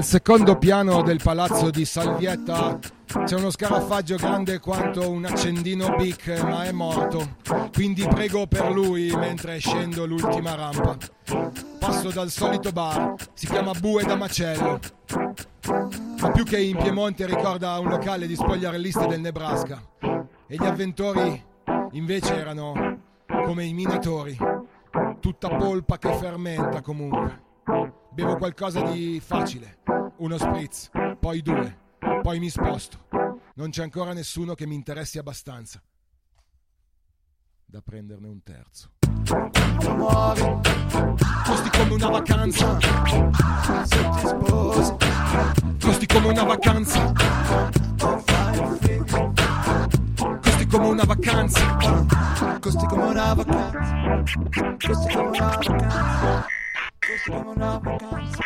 [0.10, 2.80] secondo piano del palazzo di Salvietta
[3.26, 7.36] c'è uno scarafaggio grande quanto un accendino Bic, ma è morto.
[7.72, 10.98] Quindi prego per lui mentre scendo l'ultima rampa.
[11.78, 14.80] Passo dal solito bar, si chiama Bue da Macello.
[16.20, 19.80] Ma più che in Piemonte ricorda un locale di spogliarelliste del Nebraska.
[20.48, 21.40] E gli avventori
[21.92, 22.98] invece erano
[23.28, 24.36] come i minatori.
[25.20, 27.99] Tutta polpa che fermenta comunque.
[28.12, 29.80] Bevo qualcosa di facile,
[30.18, 30.90] uno spritz,
[31.20, 31.78] poi due,
[32.22, 33.08] poi mi sposto.
[33.56, 35.82] Non c'è ancora nessuno che mi interessi abbastanza
[37.66, 38.92] da prenderne un terzo.
[39.96, 40.42] Muovi,
[41.46, 42.80] costi come una vacanza.
[42.80, 44.96] Se ti sposi,
[45.80, 47.14] costi come una vacanza.
[50.42, 51.78] Costi come una vacanza.
[52.60, 54.24] Costi come una vacanza.
[54.78, 56.58] Costi come una vacanza.
[57.10, 58.44] Costi come una vacanza.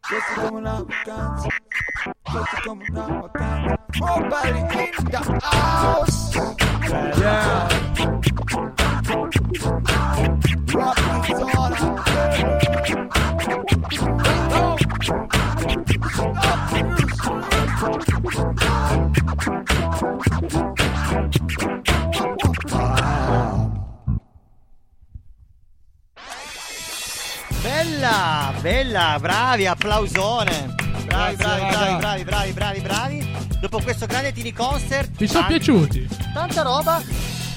[0.00, 1.48] Costi come una vacanza.
[2.22, 3.78] Costi come una vacanza.
[3.98, 4.66] Nobody in
[5.08, 6.34] the house.
[7.16, 7.68] Yeah.
[10.74, 11.56] Rock is on.
[27.70, 30.72] Bella, bella, bravi, applausone.
[31.04, 31.96] Bravi, Grazie, bravi, raga.
[31.96, 33.36] bravi, bravi, bravi, bravi, bravi.
[33.58, 35.10] Dopo questo grande Tini Concert.
[35.16, 36.08] Vi sono tanti- piaciuti?
[36.32, 37.02] Tanta roba.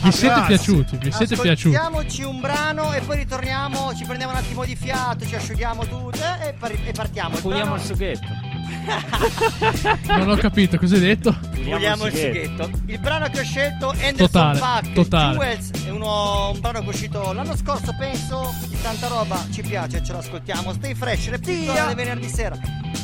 [0.01, 0.45] Vi siete grazie.
[0.57, 0.97] piaciuti?
[0.97, 1.75] Vi siete piaciuti?
[1.75, 6.39] Ascoltiamoci un brano e poi ritorniamo, ci prendiamo un attimo di fiato, ci asciughiamo tutte
[6.41, 7.35] e, par- e partiamo.
[7.35, 8.27] Il Puliamo brano- il sughetto.
[10.07, 11.37] Non ho capito, cosa hai detto?
[11.51, 12.69] Puliamo il sughetto.
[12.85, 15.37] Il brano che ho scelto è Anderson Totale, Paak, totale.
[15.37, 18.53] Jewels, è uno, un brano che è uscito l'anno scorso, penso.
[18.81, 20.73] Tanta roba, ci piace, ce lo ascoltiamo.
[20.73, 22.57] Stay fresh, repetizione del venerdì sera.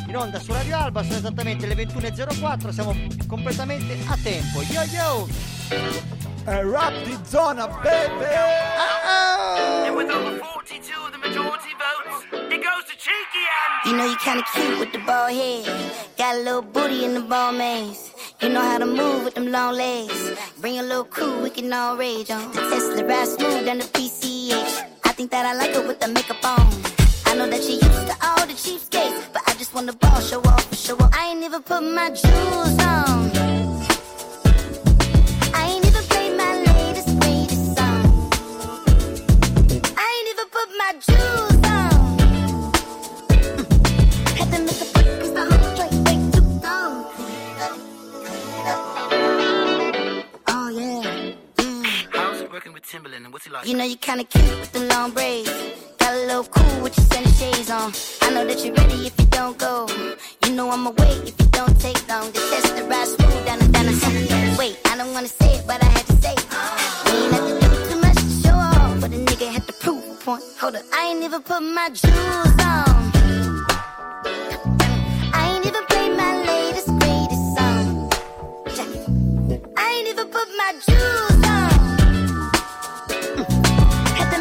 [0.08, 2.96] In onda su Radio Alba sono esattamente le 21.04, siamo
[3.28, 4.62] completamente a tempo.
[4.62, 6.35] Yo yo!
[6.48, 8.24] È rap di zona, baby!
[9.88, 13.90] And with over 42, the majority votes, it goes to Cheeky and.
[13.90, 15.66] You know you kinda cute with the bald head.
[16.20, 18.12] Got a little booty in the ball maze.
[18.42, 20.34] You know how to move with them long legs.
[20.62, 22.52] Bring a little crew, we can all rage on.
[22.52, 24.84] The Tesla ride smooth than the PCH.
[25.04, 26.68] I think that I like it with the makeup on.
[27.26, 30.20] I know that you used to all the cheapskates, but I just want the ball
[30.22, 31.12] show off, show off.
[31.12, 33.35] I ain't even put my jewels on.
[53.66, 55.50] You know you kinda cute with the long braids.
[55.98, 57.92] Got a little cool with your sunny shades on.
[58.22, 59.88] I know that you're ready if you don't go.
[60.46, 62.32] You know I'ma wait if you don't take long.
[62.32, 63.86] The test the ride smooth down and down.
[63.88, 66.46] the Wait, I don't wanna say it, but I had to say it.
[67.10, 69.75] Ain't have to do too much to show off, but a nigga had to
[70.26, 70.44] point.
[70.60, 72.94] Hold up, I ain't even put my jewels on.
[75.38, 78.10] I ain't even played my latest greatest song.
[79.78, 81.70] I ain't even put my jewels on.
[83.38, 83.46] Mm.
[84.18, 84.32] Had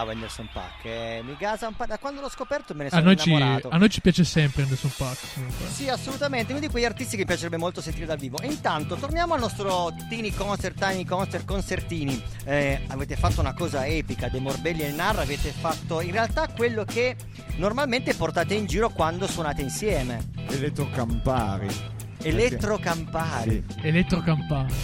[0.00, 0.84] bravo Anderson Paak.
[0.84, 1.84] eh, mi gasa un po'.
[1.86, 3.68] Da quando l'ho scoperto me ne A sono ci, innamorato.
[3.68, 5.18] a noi ci piace sempre Anderson Paak.
[5.34, 5.66] comunque.
[5.68, 6.52] Sì, assolutamente.
[6.52, 8.38] Uno di quegli artisti che mi piacerebbe molto sentire dal vivo.
[8.38, 12.22] E intanto torniamo al nostro Tiny Concert, Tiny Concert, concertini.
[12.44, 15.22] Eh, avete fatto una cosa epica, De Morbelli e il Narra.
[15.22, 17.16] Avete fatto in realtà quello che
[17.56, 20.30] normalmente portate in giro quando suonate insieme.
[20.48, 21.68] Elettrocampari.
[22.22, 23.64] Elettrocampari.
[23.82, 24.74] Elettrocampari.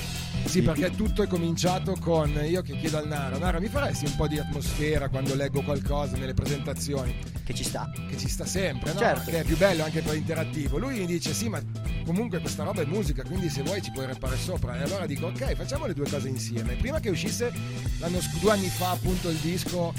[0.46, 4.16] Sì, perché tutto è cominciato con io che chiedo al Nara, Nara mi faresti un
[4.16, 7.14] po' di atmosfera quando leggo qualcosa nelle presentazioni?
[7.44, 7.90] Che ci sta.
[8.08, 8.98] Che ci sta sempre, no?
[8.98, 9.30] Certo.
[9.30, 10.78] Che è più bello anche per interattivo.
[10.78, 11.60] Lui mi dice sì, ma
[12.04, 14.78] comunque questa roba è musica, quindi se vuoi ci puoi repare sopra.
[14.78, 16.74] E allora dico ok, facciamo le due cose insieme.
[16.76, 17.52] Prima che uscisse
[17.98, 19.92] l'anno sc- due anni fa appunto il disco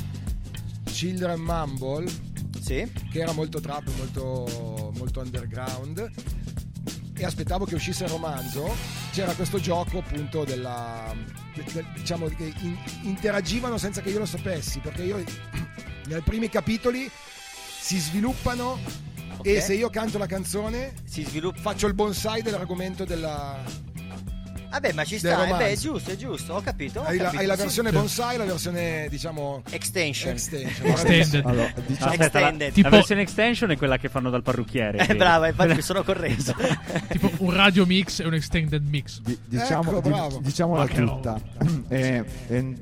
[0.86, 2.10] Children Mumble,
[2.60, 2.90] sì.
[3.12, 6.10] che era molto trap, molto, molto underground
[7.18, 8.76] e aspettavo che uscisse il romanzo,
[9.12, 11.14] c'era questo gioco appunto della
[11.54, 15.24] de- de- diciamo che in- interagivano senza che io lo sapessi, perché io
[16.08, 17.10] nei primi capitoli
[17.80, 18.80] si sviluppano
[19.42, 20.94] e se io canto la canzone
[21.56, 23.64] faccio il bonsai dell'argomento della
[24.70, 25.48] Vabbè, ma ci sta.
[25.48, 26.54] eh, beh, è giusto, è giusto.
[26.56, 27.00] Ho capito.
[27.00, 30.34] ho hai la, capito, hai la versione bonsai e la versione diciamo extension.
[30.34, 30.88] extension.
[30.88, 31.46] Extended.
[31.46, 32.68] Allora, diciamo Aspetta, la, Extended.
[32.68, 35.08] la Tipo- versione extension è quella che fanno dal parrucchiere.
[35.08, 36.54] Eh, brava, infatti mi sono corretto.
[37.10, 39.22] tipo un radio mix e un extended mix.
[39.22, 40.40] di- diciamo, Ecco, bravo.
[40.42, 41.40] diciamola tutta.
[41.90, 42.76] Eh, eh,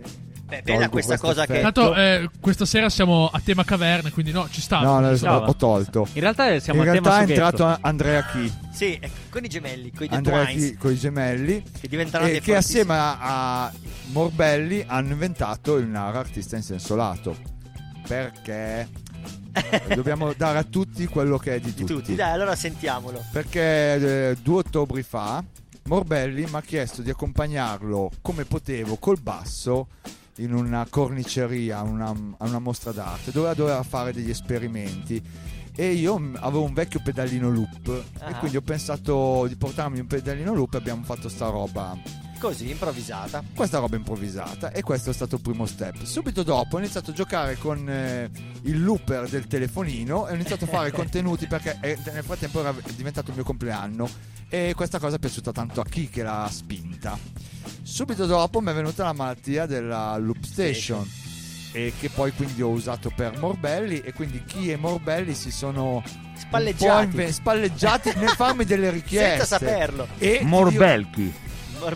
[0.45, 1.71] Beh, bella questa cosa che- effetto.
[1.81, 4.79] Tanto eh, questa sera siamo a tema caverne, quindi no, ci sta.
[4.81, 6.07] No, no, Ci ho, tolto.
[6.13, 7.43] In realtà siamo In a tema realtà è sughetto.
[7.57, 8.53] entrato Andrea Chi.
[8.71, 11.63] Sì, ecco, con i gemelli, con i Andrea Chi con i gemelli.
[11.79, 13.71] che diventeranno E che assieme a,
[14.11, 17.35] Morbelli hanno inventato il Nara artista in senso lato.
[18.07, 18.87] Perché
[19.95, 21.93] dobbiamo dare a tutti quello che è di Di tutti.
[21.93, 23.23] tutti, dai, allora sentiamolo.
[23.31, 25.43] Perché eh, due ottobri fa
[25.85, 29.87] Morbelli mi ha chiesto di accompagnarlo come potevo col basso
[30.37, 35.21] in una corniceria, a una, a una mostra d'arte dove doveva fare degli esperimenti.
[35.77, 38.29] E io avevo un vecchio pedalino loop Ah.
[38.29, 41.97] e quindi ho pensato di portarmi un pedalino loop e abbiamo fatto sta roba
[42.45, 43.43] Così, improvvisata.
[43.55, 46.03] questa roba improvvisata e questo è stato il primo step.
[46.03, 48.29] Subito dopo ho iniziato a giocare con eh,
[48.63, 52.73] il looper del telefonino e ho iniziato a fare contenuti perché eh, nel frattempo era
[52.95, 54.07] diventato il mio compleanno
[54.47, 57.17] e questa cosa è piaciuta tanto a chi che l'ha spinta.
[57.81, 61.03] Subito dopo mi è venuta la malattia della loop station
[61.71, 66.03] e che poi quindi ho usato per Morbelli e quindi chi e Morbelli si sono
[66.37, 67.05] Spalleggiati.
[67.05, 70.07] inve- spalleggiati nel farmi delle richieste Senza saperlo.
[70.19, 71.33] e Morbelchi.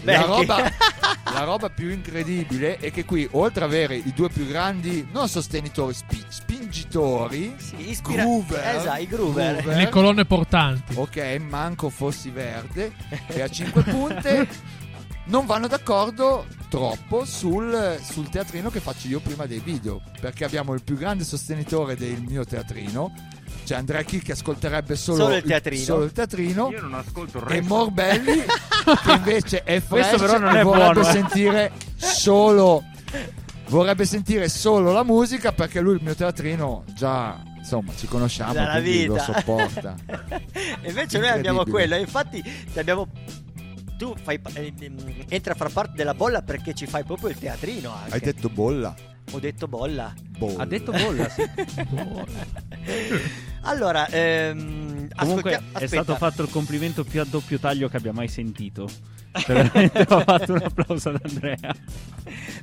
[0.03, 0.71] La roba,
[1.33, 5.27] la roba più incredibile è che qui, oltre ad avere i due più grandi, non
[5.27, 9.55] sostenitori, spi- spingitori, Sì, ispira- groover, Esatto, i groover.
[9.57, 10.93] groover, Le colonne portanti.
[10.95, 12.91] ok, manco fossi verde,
[13.27, 14.47] e a 5 punte,
[15.25, 20.73] non vanno d'accordo troppo sul, sul teatrino che faccio io prima dei video, perché abbiamo
[20.73, 23.11] il più grande sostenitore del mio teatrino,
[23.63, 25.83] cioè Andrea Chi che ascolterebbe solo, Solo il teatrino.
[25.83, 27.61] solo il teatrino Io non ascolto il e.
[27.61, 28.43] Morbelli
[29.05, 31.11] che invece è fresh Questo però non e è vorrebbe buono, eh.
[31.11, 32.83] sentire solo
[33.67, 38.79] vorrebbe sentire solo la musica perché lui il mio teatrino già insomma ci conosciamo Dalla
[38.79, 39.23] quindi lo vita.
[39.33, 39.95] sopporta
[40.81, 43.07] E Invece noi abbiamo quello, e infatti ti abbiamo.
[43.97, 44.95] Tu fai, eh, ehm,
[45.27, 48.13] entri a far parte della bolla perché ci fai proprio il teatrino anche.
[48.13, 48.95] hai detto bolla
[49.31, 50.13] Ho detto bolla.
[50.37, 51.43] bolla Ha detto bolla, sì.
[53.61, 58.13] Allora, ehm, Comunque ascoltia- è stato fatto il complimento più a doppio taglio che abbia
[58.13, 58.89] mai sentito.
[59.45, 61.75] Veramente ho fatto un applauso ad Andrea.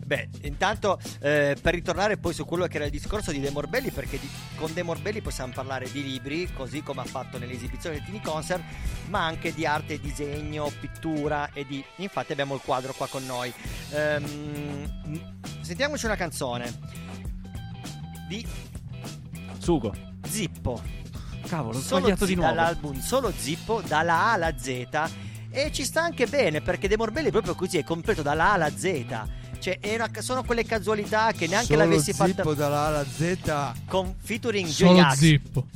[0.05, 3.91] Beh, intanto eh, per ritornare poi su quello che era il discorso di De Morbelli,
[3.91, 7.97] perché di- con De Morbelli possiamo parlare di libri, così come ha fatto nelle esibizioni
[7.97, 8.63] del Tini Concert,
[9.09, 11.85] ma anche di arte, disegno, pittura e di...
[11.97, 13.53] Infatti abbiamo il quadro qua con noi.
[13.91, 15.21] Ehm,
[15.61, 16.73] sentiamoci una canzone
[18.29, 18.45] di
[19.59, 20.06] Sugo.
[20.29, 20.81] Zippo.
[21.47, 22.55] Cavolo, ho Solo sbagliato Zi- di nuovo.
[22.55, 24.87] Dall'album Solo Zippo, dalla A alla Z.
[25.51, 28.53] E ci sta anche bene perché De Morbelli è proprio così, è completo dalla A
[28.55, 29.05] alla Z.
[29.59, 33.05] Cioè, è una- sono quelle casualità che neanche solo l'avessi zippo fatta dalla A alla
[33.05, 35.15] Z con featuring Solo J-Ax.
[35.17, 35.67] zippo.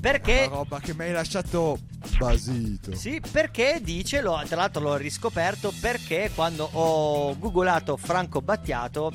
[0.00, 0.44] Perché?
[0.46, 1.78] una roba che mi hai lasciato
[2.18, 9.12] basito Sì, perché dice, lo- tra l'altro l'ho riscoperto, perché quando ho googolato Franco Battiato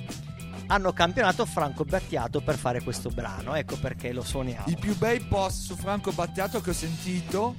[0.71, 4.63] hanno campionato Franco Battiato per fare questo brano, ecco perché lo suoniamo.
[4.67, 7.55] i più bei post su Franco Battiato che ho sentito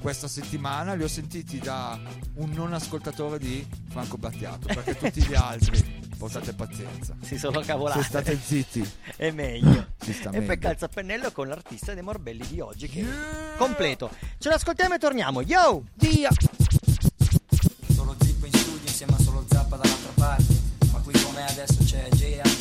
[0.00, 1.98] questa settimana li ho sentiti da
[2.36, 8.00] un non ascoltatore di Franco Battiato perché tutti gli altri portate pazienza Si sono cavolati.
[8.00, 9.88] se state zitti È meglio.
[10.06, 14.10] E poi meglio calza a pennello con l'artista dei Morbelli di oggi che è completo.
[14.38, 15.42] Ce l'ascoltiamo e torniamo.
[15.42, 15.82] Yo!
[15.92, 16.28] Dio!
[17.94, 20.44] Solo Zippo in studio insieme a solo Zappa dall'altra parte
[20.92, 22.53] Ma qui con me adesso c'è J-Ax,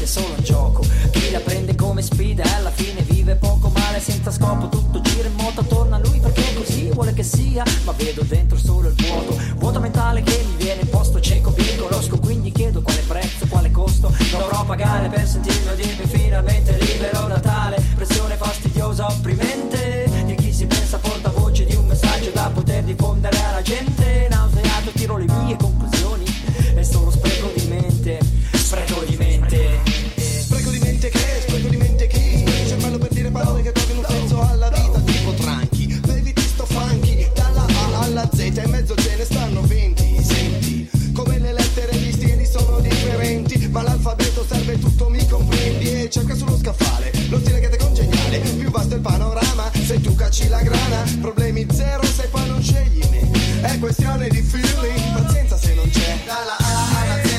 [0.00, 0.82] vita è solo un gioco.
[1.10, 5.28] Chi la prende come sfida e alla fine vive poco male senza scopo Tutto gira
[5.28, 7.62] in moto attorno a lui perché così vuole che sia.
[7.84, 12.18] Ma vedo dentro solo il vuoto Vuoto mentale che mi viene posto cieco Vi conosco
[12.18, 14.12] Quindi chiedo quale prezzo, quale costo.
[14.30, 20.08] Dovrò pagare Per sentirmi dirmi finalmente libero da tale Pressione fastidiosa, opprimente.
[20.24, 24.28] Di chi si pensa portavoce di un messaggio da poter diffondere alla gente.
[24.30, 25.79] Nauseato tiro le mie conclusioni
[43.70, 48.38] Ma l'alfabeto serve tutto, mi comprendi E cerca sullo scaffale, lo stile che è congeniale
[48.38, 51.02] Più vasto il panorama, se tu cacci la grana.
[51.20, 53.30] Problemi zero se poi non scegli me.
[53.62, 56.18] È questione di feeling, pazienza se non c'è.
[56.24, 57.29] Dalla A alla Z,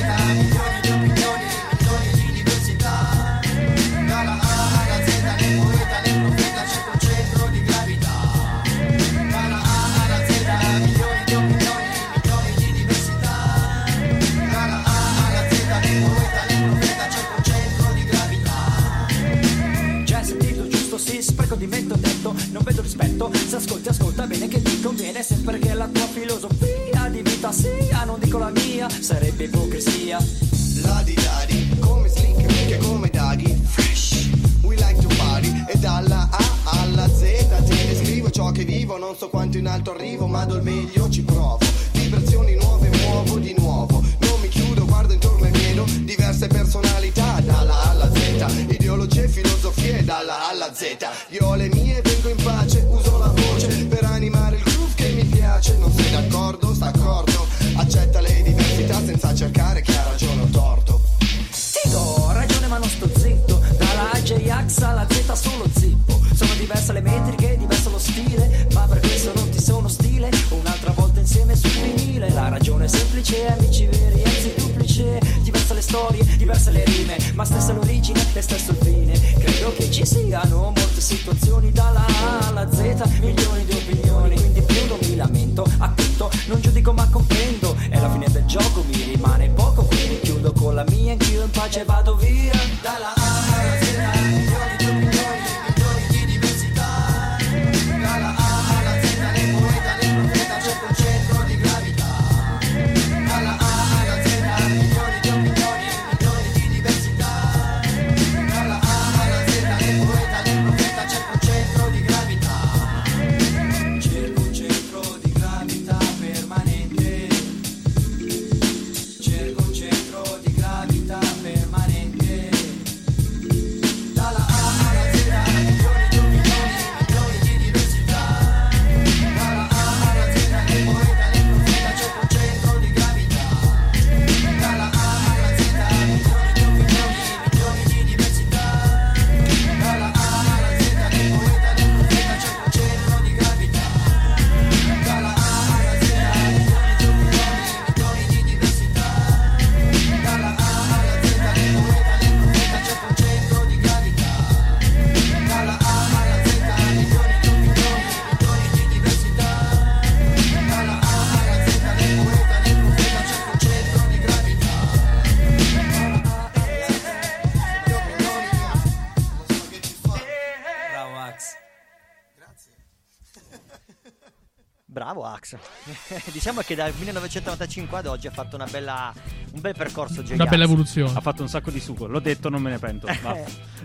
[176.32, 179.14] diciamo che dal 1995 ad oggi ha fatto una bella,
[179.54, 180.34] un bel percorso J-Ax.
[180.34, 181.12] Una bella evoluzione.
[181.16, 182.08] Ha fatto un sacco di sugo.
[182.08, 183.08] L'ho detto, non me ne pento.
[183.22, 183.38] Va.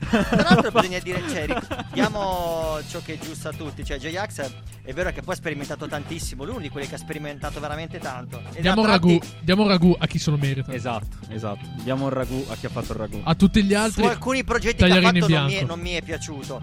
[0.09, 1.47] Tra l'altro bisogna dire, cioè,
[1.93, 3.85] diamo ciò che è giusto a tutti.
[3.85, 4.51] Cioè, J-Ax
[4.83, 6.45] è vero che poi ha sperimentato tantissimo.
[6.45, 8.41] Lui è uno di quelli che ha sperimentato veramente tanto.
[8.53, 10.73] E Diamo un ragù, tratti- diamo un ragù a chi se lo merita.
[10.73, 11.66] Esatto, esatto.
[11.83, 13.20] Diamo un ragù a chi ha fatto il ragù.
[13.24, 14.03] A tutti gli altri.
[14.03, 15.66] Su alcuni progetti che ha fatto in non mi, è, bianco.
[15.66, 16.62] non mi è piaciuto.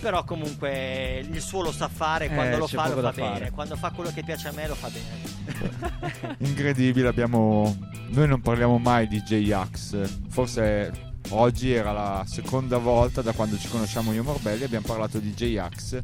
[0.00, 3.12] Però comunque il suo lo sa fare, Eh, quando lo c'è fa lo fa da
[3.12, 3.32] fare.
[3.38, 6.36] bene, quando fa quello che piace a me lo fa bene.
[6.38, 7.76] Incredibile, abbiamo.
[8.10, 10.08] Noi non parliamo mai di J-Ax.
[10.28, 10.92] Forse
[11.30, 14.64] oggi era la seconda volta da quando ci conosciamo io e Morbelli.
[14.64, 16.00] Abbiamo parlato di J-Ax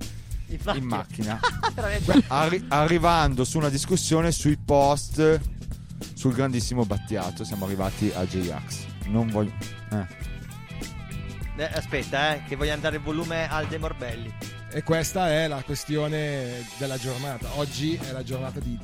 [0.49, 1.39] Infatti- in macchina.
[1.73, 2.23] Veramente.
[2.29, 5.41] Arri- arrivando su una discussione sui post
[6.15, 7.45] sul grandissimo Battiato.
[7.45, 8.85] Siamo arrivati a J-Ax.
[9.07, 9.53] Non voglio.
[9.93, 10.24] Eh.
[11.57, 14.33] Eh, aspetta, eh, che voglio andare il volume al De Morbelli.
[14.73, 17.49] E questa è la questione della giornata.
[17.55, 18.77] Oggi è la giornata di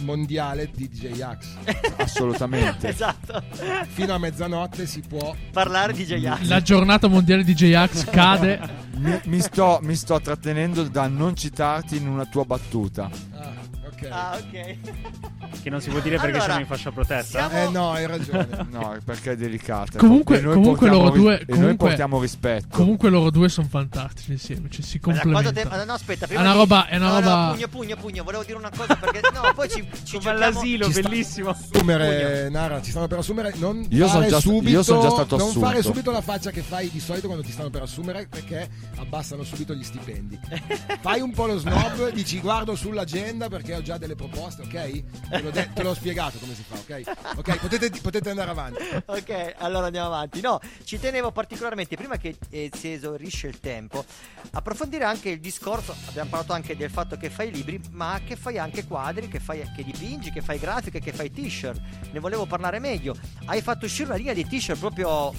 [0.00, 1.56] mondiale di DJ Axe.
[1.96, 2.88] Assolutamente.
[2.88, 3.42] esatto.
[3.86, 6.44] Fino a mezzanotte si può parlare di DJ Axe.
[6.46, 8.84] La giornata mondiale di J-Ax cade.
[8.96, 13.10] Mi, mi sto, mi sto trattenendo da non citarti in una tua battuta.
[13.34, 13.52] Ah,
[13.86, 14.08] ok.
[14.10, 15.62] Ah, ok.
[15.62, 17.50] Che non si può dire perché Allora, siamo in fascia protesta.
[17.66, 18.48] Eh no, hai ragione.
[18.76, 19.98] No, perché è delicata.
[19.98, 21.34] Comunque, E noi comunque portiamo loro ri- due.
[21.34, 22.66] E noi comunque- portiamo rispetto.
[22.76, 24.68] Comunque loro due sono fantastici insieme.
[24.70, 25.84] Cioè, si Ma da quanto complementano.
[25.84, 26.86] No, aspetta, È prima una di- roba.
[26.88, 27.50] È una no, no, roba.
[27.52, 28.22] pugno, pugno, pugno.
[28.24, 29.20] Volevo dire una cosa perché.
[29.32, 31.50] No, poi ci, ci Come giochiamo- all'asilo, Ci sta- bellissimo.
[31.50, 33.52] assumere, Nara, ci stanno per assumere.
[33.56, 35.66] Non Io fare son già- subito, io son già stato Non assunto.
[35.68, 39.42] fare subito la faccia che fai di solito quando ti stanno per assumere perché abbassano
[39.42, 40.38] subito gli stipendi.
[41.00, 45.28] fai un po' lo snob, dici guardo sull'agenda perché ho già delle proposte, ok?
[45.28, 47.38] Te l'ho, de- te l'ho spiegato come si fa, ok?
[47.38, 48.82] Ok, potete, potete andare avanti.
[49.06, 50.40] Ok, allora andiamo avanti.
[50.40, 54.04] No, ci tenevo particolarmente, prima che eh, si esaurisce il tempo,
[54.52, 55.94] approfondire anche il discorso.
[56.08, 59.62] Abbiamo parlato anche del fatto che fai libri, ma che fai anche quadri, che, fai,
[59.74, 61.80] che dipingi, che fai grafiche, che fai t-shirt.
[62.12, 63.16] Ne volevo parlare meglio.
[63.46, 65.32] Hai fatto uscire una linea di t-shirt proprio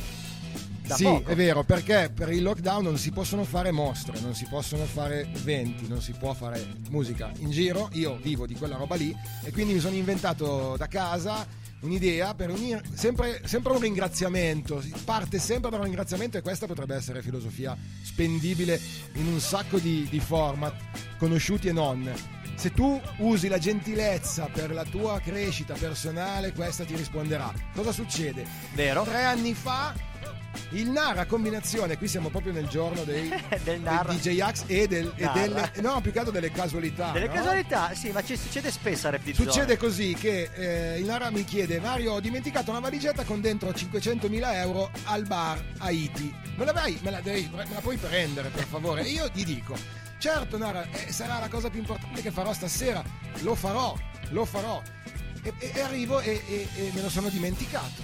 [0.87, 1.29] da sì, poco.
[1.29, 5.27] è vero, perché per il lockdown non si possono fare mostre, non si possono fare
[5.33, 7.89] eventi, non si può fare musica in giro.
[7.93, 11.45] Io vivo di quella roba lì e quindi mi sono inventato da casa
[11.81, 14.83] un'idea per unire sempre, sempre un ringraziamento.
[15.03, 18.79] Parte sempre da un ringraziamento e questa potrebbe essere filosofia spendibile
[19.13, 20.73] in un sacco di, di format,
[21.17, 22.11] conosciuti e non.
[22.55, 27.53] Se tu usi la gentilezza per la tua crescita personale, questa ti risponderà.
[27.75, 28.45] Cosa succede?
[28.73, 29.03] Vero?
[29.03, 29.93] Tre anni fa
[30.71, 33.31] il Nara combinazione, qui siamo proprio nel giorno dei,
[33.63, 34.11] Del Nara.
[34.13, 37.11] DJ Axe e, del- e delle, no, più che altro delle casualità.
[37.11, 37.33] Delle no?
[37.33, 39.31] casualità, sì, ma ci succede spesso a Rap.
[39.31, 43.69] Succede così che eh, il Nara mi chiede Mario ho dimenticato una valigetta con dentro
[43.69, 48.49] 500.000 euro al bar Haiti me la, vai, me la, devi- me la puoi prendere
[48.49, 49.75] per favore e io gli dico
[50.17, 53.03] certo Nara eh, sarà la cosa più importante che farò stasera
[53.41, 53.95] lo farò
[54.29, 54.81] lo farò
[55.43, 58.01] e, e- e arrivo e me lo sono dimenticato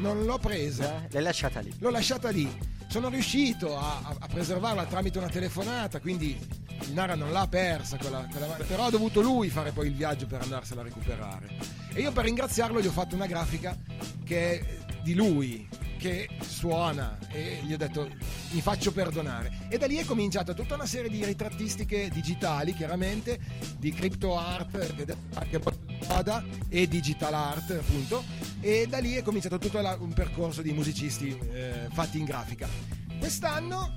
[0.00, 1.72] non l'ho presa L'hai lasciata lì.
[1.78, 2.74] l'ho lasciata lì.
[2.88, 6.38] Sono riuscito a, a- preservarla tramite una telefonata, quindi
[6.82, 10.26] il Nara non l'ha persa, quella, quella- però ha dovuto lui fare poi il viaggio
[10.26, 11.48] per andarsela a recuperare.
[11.92, 13.76] E io per ringraziarlo gli ho fatto una grafica
[14.24, 14.64] che è
[15.02, 15.66] di lui,
[15.98, 18.08] che suona e gli ho detto
[18.50, 19.66] mi faccio perdonare.
[19.68, 23.38] E da lì è cominciata tutta una serie di ritrattistiche digitali, chiaramente,
[23.78, 25.60] di crypto art, ed è anche
[26.06, 28.22] moda e digital art, appunto.
[28.66, 32.68] E da lì è cominciato tutto la- un percorso di musicisti eh, fatti in grafica.
[33.16, 33.96] Quest'anno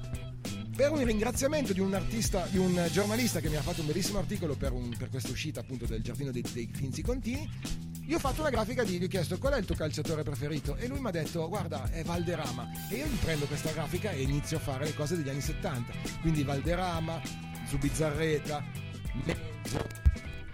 [0.75, 4.19] per un ringraziamento di un artista, di un giornalista che mi ha fatto un bellissimo
[4.19, 7.49] articolo per, un- per questa uscita appunto del giardino dei, dei Finzi Contini,
[8.05, 10.75] io ho fatto una grafica di gli ho chiesto qual è il tuo calciatore preferito?
[10.75, 12.69] E lui mi ha detto guarda è Valderrama.
[12.91, 15.91] E io gli prendo questa grafica e inizio a fare le cose degli anni 70
[16.21, 17.19] quindi Valderrama,
[17.67, 18.63] Zubizzarreta
[19.25, 19.97] Mezzo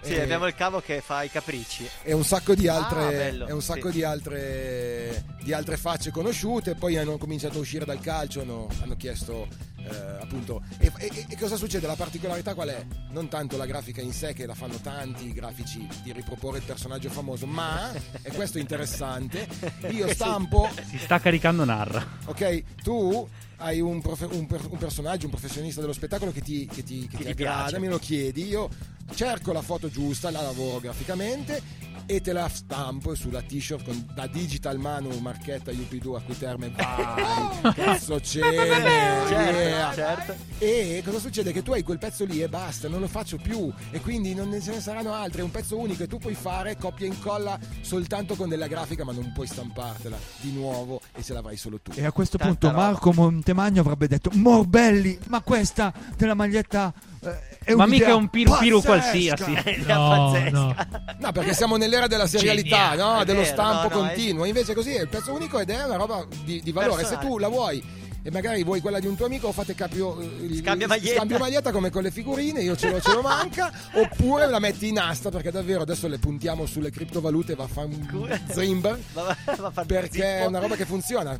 [0.05, 1.87] Sì, eh, abbiamo il cavo che fa i capricci.
[2.03, 3.95] e un sacco di altre, Ah, bello, e un sacco sì.
[3.97, 6.75] di altre, di altre facce conosciute.
[6.75, 10.61] Poi hanno cominciato a uscire dal calcio, hanno, hanno chiesto eh, appunto.
[10.79, 11.85] E, e- e cosa succede?
[11.87, 12.85] La particolarità qual è?
[13.11, 16.63] Non tanto la grafica in sé, che la fanno tanti i grafici di riproporre il
[16.63, 17.91] personaggio famoso, ma
[18.21, 19.47] e questo è interessante.
[19.89, 22.05] Io stampo Si sta caricando Narra.
[22.25, 23.27] ok, tu
[23.57, 27.07] hai un, profe- un per- un personaggio, un professionista dello spettacolo che ti, che ti-
[27.07, 28.69] che ti ti aggrada, me lo chiedi, io
[29.13, 31.61] cerco la foto giusta, la lavoro graficamente
[32.07, 37.73] e te la stampo sulla t-shirt con da Digital Manu marchetta UP2 Acquiterme vai.
[37.73, 38.41] Cazzo c'è?
[38.41, 39.93] Certo, yeah.
[39.93, 40.35] certo.
[40.59, 41.51] e cosa succede?
[41.51, 43.71] Che tu hai quel pezzo lì e basta non lo faccio più.
[43.91, 46.35] E quindi non ne- ce ne saranno altri è un pezzo unico e tu puoi
[46.35, 51.23] fare copia e incolla soltanto con della grafica ma non puoi stampartela di nuovo e
[51.23, 51.91] ce l'avrai solo tu.
[51.95, 52.91] E a questo Tanta punto roba.
[52.91, 58.81] Marco Montemagno avrebbe detto Morbelli, ma questa della maglietta eh, Ma mica un piru piru
[58.81, 59.83] pazzesca!" qualsiasi.
[59.87, 60.75] No, no.
[61.17, 63.01] No, perché siamo nell'era della serialità, Geniale.
[63.01, 63.23] no?
[63.23, 64.45] Dello vero, stampo no, no, continuo.
[64.45, 67.01] Invece così è il pezzo unico ed è una roba di, di valore.
[67.01, 67.23] Personale.
[67.23, 67.83] Se tu la vuoi
[68.27, 71.13] e magari vuoi quella di un tuo amico, fate capio, eh, il- Scambio maglietta.
[71.15, 74.87] scambio maglietta come con le figurine, io ce l'ho, ce lo manca, oppure la metti
[74.87, 78.99] in asta perché davvero adesso le puntiamo sulle criptovalute va a fare un zimber.
[79.85, 81.39] Perché è una roba che funziona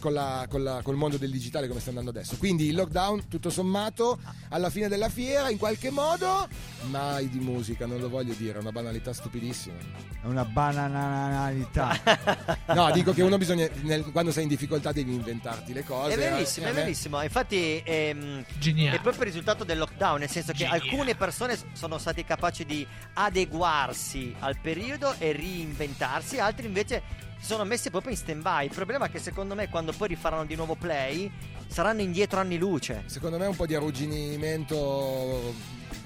[0.00, 2.36] con, la- con la- col mondo del digitale come sta andando adesso.
[2.38, 4.18] Quindi il lockdown, tutto sommato,
[4.48, 6.48] alla fine della fiera, in qualche modo,
[6.88, 9.74] mai di musica, non lo voglio dire, è una banalità stupidissima.
[10.22, 12.62] È una bananalità.
[12.74, 16.13] No, dico che uno bisogna, nel- quando sei in difficoltà devi inventarti le cose.
[16.14, 17.22] È verissimo, Eh, è verissimo.
[17.22, 20.80] Infatti ehm, è proprio il risultato del lockdown, nel senso che Geniale.
[20.80, 27.02] alcune persone sono state capaci di adeguarsi al periodo e reinventarsi, altri invece
[27.38, 28.64] si sono messi proprio in stand by.
[28.64, 31.30] Il problema è che secondo me quando poi rifaranno di nuovo play
[31.68, 33.02] saranno indietro anni luce.
[33.06, 35.54] Secondo me un po' di arrugginimento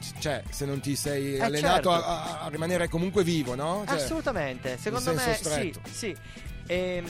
[0.00, 1.92] ci, Cioè, se non ti sei Eh, allenato certo.
[1.92, 3.84] a, a- rimanere comunque vivo, no?
[3.86, 5.80] Cioè, Assolutamente, secondo me senso sì, stretto.
[5.90, 6.16] sì.
[6.66, 7.06] Ehm,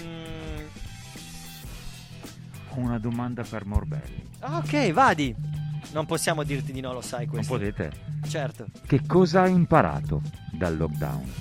[2.79, 4.23] una domanda per Morbelli.
[4.41, 5.35] ah, ok, vadi.
[5.93, 7.53] Non possiamo dirti di no, lo sai Non questo.
[7.55, 7.91] potete?
[8.29, 8.67] Certo.
[8.87, 10.23] Che cosa hai imparato
[10.53, 11.33] dal lockdown?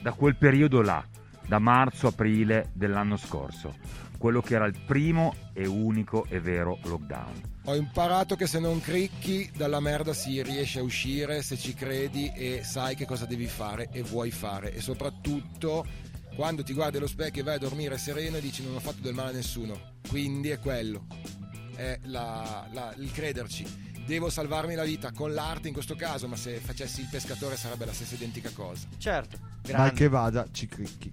[0.00, 1.04] Da quel periodo là,
[1.46, 3.74] da marzo-aprile dell'anno scorso,
[4.16, 7.56] quello che era il primo e unico e vero lockdown.
[7.64, 12.32] Ho imparato che se non cricchi dalla merda si riesce a uscire se ci credi
[12.34, 15.84] e sai che cosa devi fare e vuoi fare e soprattutto
[16.38, 18.98] quando ti guardi allo specchio e vai a dormire sereno e dici non ho fatto
[19.00, 19.94] del male a nessuno.
[20.08, 21.04] Quindi è quello,
[21.74, 23.66] è la- la- il crederci.
[24.06, 27.86] Devo salvarmi la vita con l'arte in questo caso, ma se facessi il pescatore sarebbe
[27.86, 28.86] la stessa identica cosa.
[28.98, 29.36] Certo.
[29.72, 31.10] Mal che vada, ci cricchi.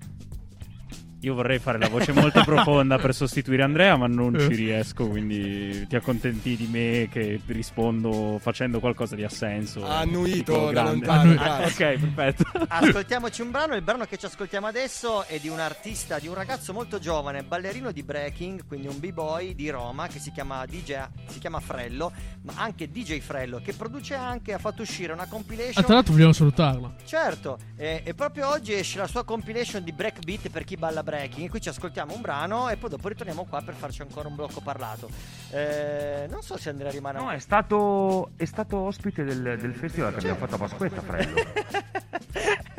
[1.26, 5.88] Io vorrei fare la voce molto profonda per sostituire Andrea, ma non ci riesco, quindi
[5.88, 9.84] ti accontenti di me che rispondo facendo qualcosa di assenso.
[9.84, 11.06] Ha annuito da grande.
[11.08, 11.76] lontano, Ah, ok,
[12.14, 12.44] perfetto.
[12.68, 16.36] Ascoltiamoci un brano, il brano che ci ascoltiamo adesso è di un artista, di un
[16.36, 21.00] ragazzo molto giovane, ballerino di breaking, quindi un b-boy di Roma che si chiama DJ,
[21.28, 22.12] si chiama Frello,
[22.44, 25.84] ma anche DJ Frello, che produce anche, ha fatto uscire una Ah, compilation.
[25.84, 26.94] tra l'altro vogliamo salutarla.
[27.04, 31.50] Certo, e, e proprio oggi esce la sua compilation di breakbeat per chi balla breaking.
[31.50, 34.62] Qui ci ascoltiamo un brano e poi dopo ritorniamo qua per farci ancora un blocco
[34.62, 35.10] parlato.
[35.52, 37.20] Eh, non so se Andrea rimane.
[37.20, 41.34] No, è stato, è stato ospite del, del festival che abbiamo fatto a Pasquetta, Frello.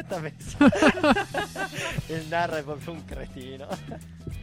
[2.09, 3.67] Il narra è proprio un cretino.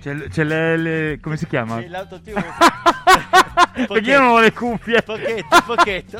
[0.01, 1.80] C'è, c'è le, le- come si chiama?
[1.80, 2.43] Sì, l'autotune.
[3.88, 5.01] Perché io non ho le cuffie.
[5.01, 6.19] Pochetto, pochetto.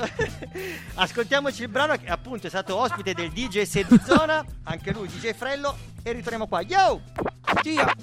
[0.96, 5.78] Ascoltiamoci il brano che appunto è stato ospite del DJ Sedzona, anche lui DJ Frello
[6.02, 6.62] e ritorniamo qua.
[6.62, 7.02] Yo!
[7.62, 7.94] Tia!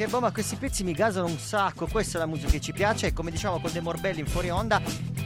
[0.00, 3.08] Che bomba, questi pezzi mi gasano un sacco, questa è la musica che ci piace
[3.08, 4.80] e come diciamo con De Morbelli in fuori onda,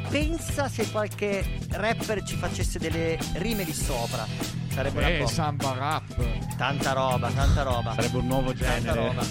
[0.08, 4.26] pensa se qualche rapper ci facesse delle rime di sopra.
[4.70, 5.30] Sarebbe una Eh, bomba.
[5.30, 6.56] samba rap.
[6.56, 7.94] Tanta roba, tanta roba.
[7.94, 9.06] Sarebbe un nuovo Tanta genere.
[9.06, 9.24] roba.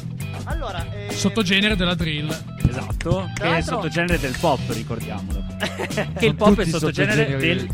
[0.45, 2.29] Allora, eh, Sottogenere della drill.
[2.65, 5.43] Esatto, che è sottogenere del pop, ricordiamolo.
[6.17, 7.67] che il pop è sottogenere del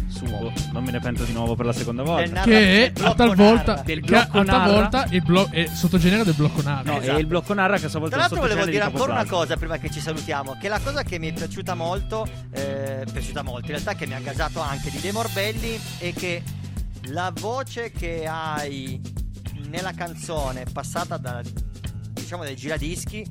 [0.90, 2.42] me ne pento di nuovo per la seconda volta.
[2.42, 4.64] Che a talvolta, Del che a blocco narra.
[4.64, 6.92] talvolta il blo- è sottogenere del blocco narra.
[6.92, 9.14] No, è il blocco narra che a sua volta Tra l'altro volevo dire di ancora
[9.14, 13.06] una cosa prima che ci salutiamo, che la cosa che mi è piaciuta molto, eh,
[13.12, 16.44] piaciuta molto, in realtà che mi ha gasato anche di De Morbelli è che
[17.12, 19.00] la voce che hai
[19.68, 21.42] nella canzone passata da,
[22.12, 23.26] diciamo dai giradischi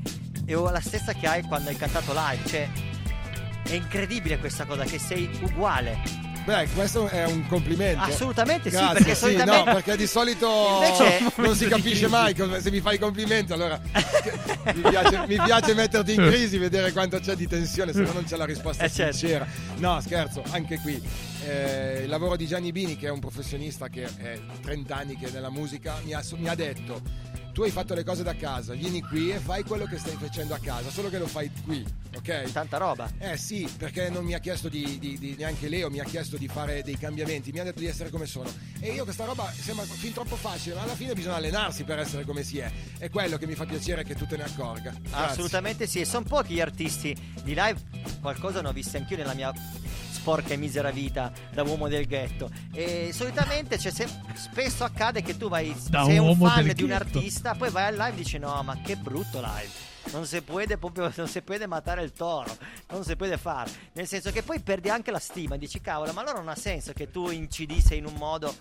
[0.45, 2.69] è la stessa che hai quando hai cantato live, cioè
[3.65, 6.27] è incredibile questa cosa che sei uguale.
[6.49, 8.03] Beh, questo è un complimento.
[8.05, 12.35] Assolutamente sì, Grazie, perché sì, solitamente no, perché di solito Invece- non si capisce mai
[12.61, 13.79] se mi fai i complimenti, allora
[14.75, 18.25] mi piace, mi piace metterti in crisi, vedere quanto c'è di tensione, se no non
[18.25, 19.15] c'è la risposta Eh, certo.
[19.19, 19.47] sincera.
[19.77, 20.99] No, scherzo, anche qui.
[21.47, 25.27] eh, il lavoro di Gianni Bini, che è un professionista che è 30 anni che
[25.27, 27.03] è nella musica, mi ha, mi ha detto
[27.59, 30.55] tu hai fatto le cose da casa, vieni qui e fai quello che stai facendo
[30.55, 32.53] a casa, solo che lo fai qui, ok?
[32.53, 33.11] Tanta roba.
[33.19, 36.37] Eh sì, perché non mi ha chiesto di, di- di- neanche Leo, mi ha chiesto
[36.37, 38.49] di fare dei cambiamenti, mi ha detto di essere come sono.
[38.79, 42.25] E io questa roba sembra fin troppo facile, ma alla fine bisogna allenarsi per essere
[42.25, 42.71] come si è.
[42.97, 44.93] È quello che mi fa piacere che tu te ne accorga.
[44.93, 45.33] Grazie.
[45.33, 47.13] Assolutamente sì, e sono pochi gli artisti
[47.43, 47.75] di live,
[48.21, 49.53] qualcosa ne ho visto anch'io nella mia
[50.29, 52.51] sporca e misera vita da uomo del ghetto.
[52.75, 56.93] E solitamente c'è sem- spesso accade che tu vai, Da sei un fan di un
[56.93, 59.87] artista, poi vai al live e dici no, ma che brutto live.
[60.13, 62.55] Non si può proprio, non si può matare il toro,
[62.91, 63.71] non si può fare.
[63.95, 66.93] Nel senso che poi perdi anche la stima, dici cavolo, ma allora non ha senso
[66.93, 68.55] che tu in CD sei in un modo.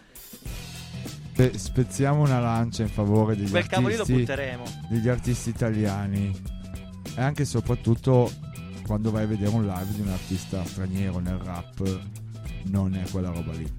[1.36, 4.64] Beh, spezziamo una lancia in favore degli Quel cavolino lo artisti, butteremo.
[4.90, 6.42] degli artisti italiani
[7.16, 8.32] e anche e soprattutto
[8.88, 12.00] quando vai a vedere un live di un artista straniero nel rap
[12.64, 13.72] non è quella roba lì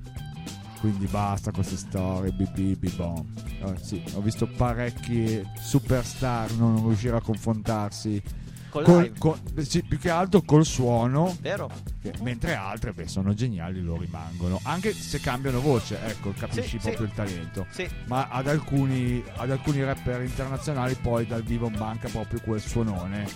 [0.81, 3.25] quindi basta queste storie bip bom.
[3.61, 8.23] Eh, sì, ho visto parecchi superstar non riuscire a confrontarsi
[8.69, 9.19] col- live.
[9.19, 11.69] con- sì, più che altro col suono Vero?
[12.01, 16.91] che- mentre altre beh, sono geniali lo rimangono anche se cambiano voce ecco capisci Sì,
[16.91, 17.03] proprio sì.
[17.05, 17.89] il talento Sì.
[18.07, 23.27] ma ad alcuni, ad alcuni rapper internazionali poi dal vivo manca proprio quel suonone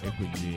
[0.00, 0.56] e quindi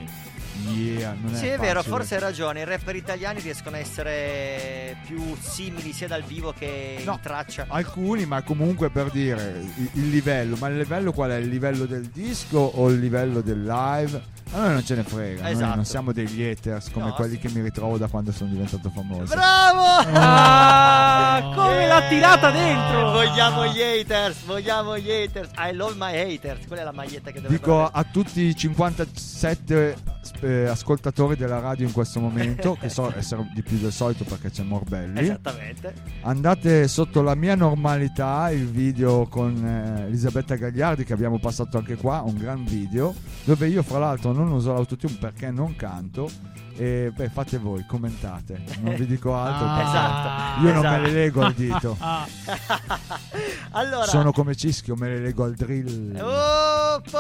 [0.73, 1.95] yeah, non è Sì, è vero, facile.
[1.95, 2.61] forse hai ragione.
[2.61, 7.65] I rapper italiani riescono a essere più simili sia dal vivo che No, in traccia.
[7.69, 11.35] alcuni ma comunque per dire il, il livello ma il livello qual è?
[11.35, 14.21] il livello del disco o il livello del live?
[14.51, 15.75] a noi non ce ne frega noi Esatto.
[15.75, 17.39] non siamo degli haters come No, quelli sì.
[17.39, 19.83] che mi ritrovo da quando sono diventato famoso Bravo!
[20.13, 23.11] Ah, come l'ha tirata dentro!
[23.11, 25.49] Vogliamo gli haters, vogliamo gli haters.
[25.57, 26.65] I love my haters.
[26.67, 29.95] Quella è la maglietta che dovrebbe Dico a tutti i 57
[30.41, 34.49] eh, ascoltatori della radio in questo momento, che so essere di più del solito perché
[34.49, 35.19] c'è Morbelli.
[35.19, 35.93] Esattamente.
[36.21, 41.95] Andate sotto la mia normalità, il video con eh, Elisabetta Gagliardi che abbiamo passato anche
[41.95, 43.13] qua, un gran video,
[43.43, 46.29] dove io fra l'altro non uso l'autotune perché non canto.
[46.81, 49.67] E beh, fate voi, commentate, non vi dico altro.
[49.67, 51.01] Ah, esatto, Io non esatto.
[51.01, 51.97] me le leggo al dito.
[52.01, 52.25] Ah,
[53.71, 56.15] Allora, Sono come Cischio, me le leggo al drill.
[56.21, 57.17] Oh, po,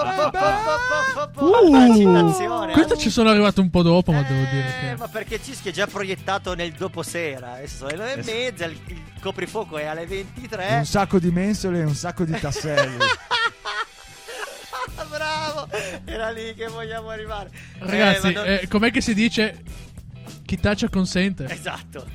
[1.45, 2.71] Uh, citazione.
[2.71, 4.95] questo altra- ci sono arrivato un po' dopo, ma devo dire Eh, che.
[4.97, 7.53] ma perché Cischi è già proiettato nel doposera.
[7.53, 10.75] Adesso sono le 9 e mezza, il, il coprifuoco è alle 23.
[10.77, 12.97] Un sacco di mensole e un sacco di tasselli.
[16.05, 17.49] Era lì che vogliamo arrivare.
[17.79, 19.61] Ragazzi, Eh, non- eh, com'è che si dice?
[20.45, 21.45] Chi taccia consente.
[21.49, 22.05] Esatto.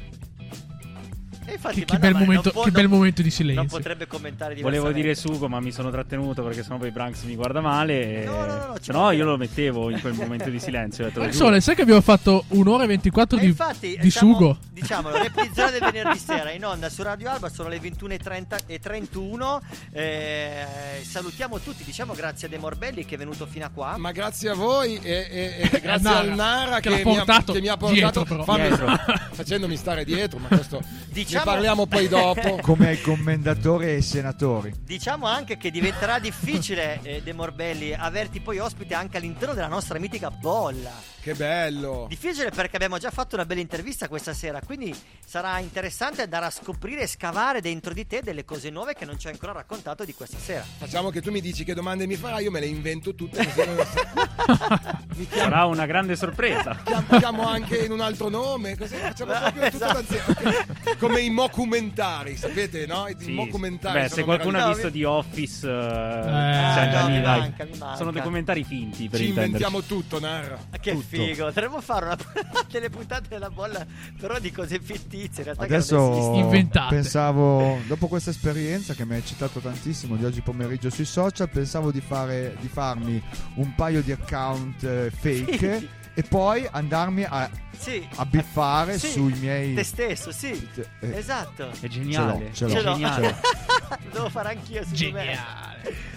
[1.54, 3.76] Infatti, Che, che bel, momento, non può- che bel non- momento di Non silenzio.
[3.78, 5.02] potrebbe commentare Volevo diversamente.
[5.02, 8.22] dire Sugo, ma mi sono trattenuto perché sennò poi Branks mi guarda male.
[8.22, 8.24] E...
[8.24, 10.58] No, no, no, no, ci Se no, manca- io lo mettevo in quel momento di
[10.60, 11.10] silenzio.
[11.10, 11.32] giuro.
[11.32, 14.58] Sole, sai che abbiamo fatto un'ora e 24 E di, infatti, di siamo- sugo?
[14.72, 19.60] Diciamolo, repetizione del venerdì sera in onda su Radio Alba sono le 21.30 e 31.
[19.92, 20.66] Eh,
[21.02, 23.96] salutiamo tutti, diciamo grazie a De Morbelli che è venuto fino a qua.
[23.96, 27.24] Ma grazie a voi e, e- e grazie Nara, al Nara che che, mi ha,
[27.24, 28.44] portato che mi ha portato dietro, però.
[28.44, 28.86] fammi- Dietro.
[29.34, 32.58] facendomi stare dietro, ma questo Diciamo- parliamo poi dopo.
[32.62, 34.72] come ai commendatori e senatori.
[34.82, 39.98] Diciamo anche che diventerà difficile, eh, De Morbelli, averti poi ospite anche all'interno della nostra
[39.98, 41.13] mitica bolla.
[41.24, 42.04] Che bello.
[42.06, 44.94] Difficile perché abbiamo già fatto una bella intervista questa sera, quindi
[45.24, 49.18] sarà interessante andare a scoprire e scavare dentro di te delle cose nuove che non
[49.18, 50.62] ci hai ancora raccontato di questa sera.
[50.76, 53.42] Facciamo che tu mi dici che domande mi farai, io me le invento tutte.
[53.42, 56.76] così non mi chiamo, Sarà una grande sorpresa.
[56.84, 60.24] chiam- chiamo anche in un altro nome, così facciamo proprio tutto da zero.
[60.28, 60.98] ok?
[60.98, 63.08] come i mockumentari, sapete, no?
[63.08, 64.00] I Sì, mockumentari.
[64.00, 67.96] Beh, se qualcuno ha visto The Office, eh, no, cioè, mi dai, manca, mi manca.
[67.96, 70.58] sono documentari finti per Ci inventiamo tutto, narra.
[70.78, 71.12] Che Tutto.
[71.14, 72.18] Figo, dovremmo fare una,
[72.70, 73.86] delle puntate della bolla,
[74.18, 75.42] però di cose fittizie.
[75.42, 76.88] In realtà che non Adesso esistono.
[76.88, 81.90] pensavo, dopo questa esperienza che mi ha eccitato tantissimo di oggi pomeriggio sui social, pensavo
[81.90, 83.22] di, fare, di farmi
[83.54, 88.06] un paio di account eh, fake e poi andarmi a, Sì.
[88.16, 89.74] a biffare Sì, sui miei...
[89.74, 90.68] Te stesso, sì.
[91.00, 91.70] eh, esatto.
[91.80, 92.50] È geniale.
[92.52, 93.18] Ce l'ho, ce Ce l'ho, l'ho.
[93.18, 93.34] Lo
[94.12, 95.38] devo fare anch'io su me.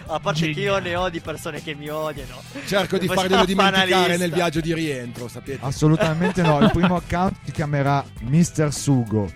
[0.09, 2.41] A parte che io ne ho di persone che mi odiano.
[2.65, 5.59] Cerco di farglielo dimenticare nel viaggio di rientro, sapete?
[5.65, 8.71] Assolutamente no, il primo account si chiamerà Mr.
[8.71, 9.29] Sugo.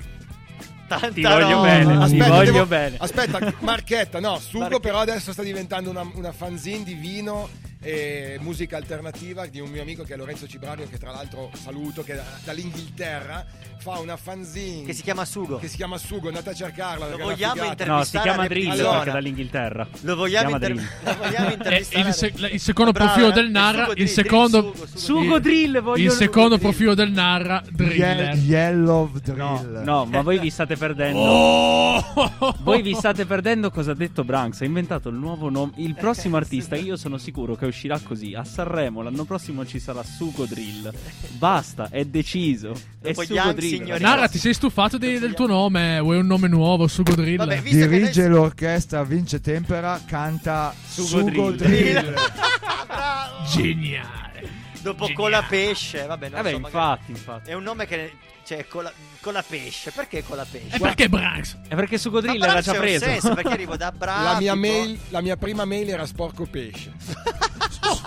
[0.88, 1.62] Tanta Ti voglio roba.
[1.62, 2.96] bene, ti Aspetta, voglio devo- bene.
[3.00, 7.50] Aspetta, Marchetta, no, Sugo Marche- però adesso sta diventando una, una fanzine di vino
[7.84, 12.04] e musica alternativa di un mio amico che è Lorenzo Cibrario, che tra l'altro saluto,
[12.04, 13.46] che da- dall'Inghilterra
[13.78, 15.58] fa una fanzine Che si chiama Sugo.
[15.58, 17.10] che si chiama Sugo, andate a cercarla.
[17.10, 18.92] Lo vogliamo intervistare No, si chiama Drill Reptizona.
[18.98, 19.88] perché è dall'Inghilterra.
[20.02, 20.88] Lo vogliamo, inter- Drill.
[21.04, 22.08] lo vogliamo intervistare.
[22.08, 24.86] il, se- il secondo Bravo, profilo eh, del narra, sugo il drill, secondo, drill, sugo,
[24.86, 26.60] sugo Sugo il- Drill, voglio il secondo drill.
[26.70, 28.36] profilo del narra, Ye- Driller.
[28.36, 29.82] Yellow No, Drill.
[29.84, 31.20] no, ma voi vi state perdendo.
[31.20, 32.56] Oh!
[32.62, 34.62] Voi vi state perdendo cosa ha detto Branks.
[34.62, 35.72] Ha inventato il nuovo nome.
[35.78, 38.34] Il prossimo artista, io sono sicuro che uscirà così.
[38.36, 40.92] A Sanremo l'anno prossimo ci sarà Sugo Drill.
[41.38, 42.72] Basta, è deciso.
[43.02, 43.98] È Dopo Sugo Drill.
[44.00, 46.00] Narra, ti sei stufato di- del tuo nome?
[46.00, 46.88] Vuoi un nome nuovo?
[46.88, 47.38] Sugo Drill?
[47.38, 51.56] Vabbè, visto che Dirige noi- l'orchestra Vince Tempera, canta Sugo Sugo, Drill.
[51.56, 52.14] Drill.
[52.88, 53.46] Bravo.
[53.50, 54.50] Geniale.
[54.82, 57.50] Dopo Cola Pesce, vabbè, non Vabbè, so, infatti, infatti.
[57.50, 58.12] È un nome che.
[58.44, 58.92] Cioè, Cola,
[59.22, 59.92] Cola Pesce.
[59.92, 60.76] Perché Cola Pesce?
[60.76, 61.58] E perché Branks?
[61.68, 63.06] È perché Drill Branks era già preso.
[63.06, 64.24] senso, perché arrivo da bravo.
[64.24, 66.92] La mia, mail, la mia prima mail era sporco pesce.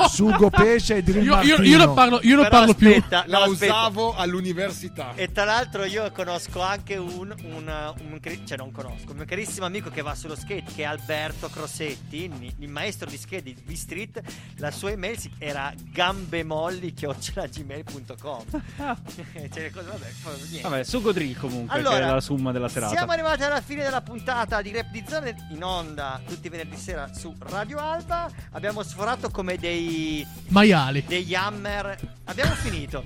[0.09, 2.89] Sugo Pesce e Drill Io, io, io non parlo, io non parlo più.
[2.89, 3.73] aspetta, La no, aspetta.
[3.73, 5.13] usavo all'università.
[5.15, 9.25] E tra l'altro io conosco anche un, un, un cari- cioè non conosco, un mio
[9.27, 13.43] carissimo amico che va sullo skate che è Alberto Crossetti, il, il maestro di skate
[13.43, 14.21] di B-Street,
[14.59, 18.45] la sua email era gambemolli.gmail.com
[19.53, 20.11] cioè, vabbè,
[20.51, 20.61] niente.
[20.63, 22.95] Vabbè, Sugo Drill comunque, Allora, che è la summa della serata.
[22.97, 26.77] Siamo arrivati alla fine della puntata di Rap di Zone in onda tutti i venerdì
[26.77, 28.31] sera su Radio Alba.
[28.53, 29.94] Abbiamo sforato come dei
[30.49, 31.05] Maiali.
[31.07, 31.99] degli hammer.
[32.25, 33.05] Abbiamo finito.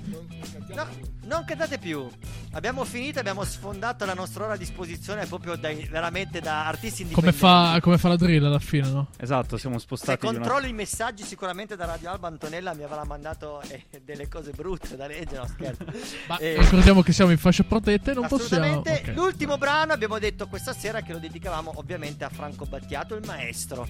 [0.73, 0.85] No,
[1.23, 2.07] non cantate più.
[2.51, 7.27] Abbiamo finito, abbiamo sfondato la nostra ora a disposizione proprio dai- veramente da artisti Come
[7.29, 7.37] indipendenti.
[7.37, 9.07] fa, come fa la drill alla fine, no?
[9.17, 10.39] Esatto, siamo Se spostati di una...
[10.39, 14.95] controlli i messaggi sicuramente da Radio Alba Antonella mi avrà mandato eh, delle cose brutte
[14.95, 15.85] da leggere, no scherzo.
[16.27, 18.63] Ma Eh, ricordiamo che siamo in fascia protetta e non possiamo.
[18.65, 19.09] Assolutamente.
[19.11, 19.15] ok.
[19.15, 23.87] L'ultimo brano abbiamo detto questa sera che lo dedicavamo ovviamente a Franco Battiato, il maestro.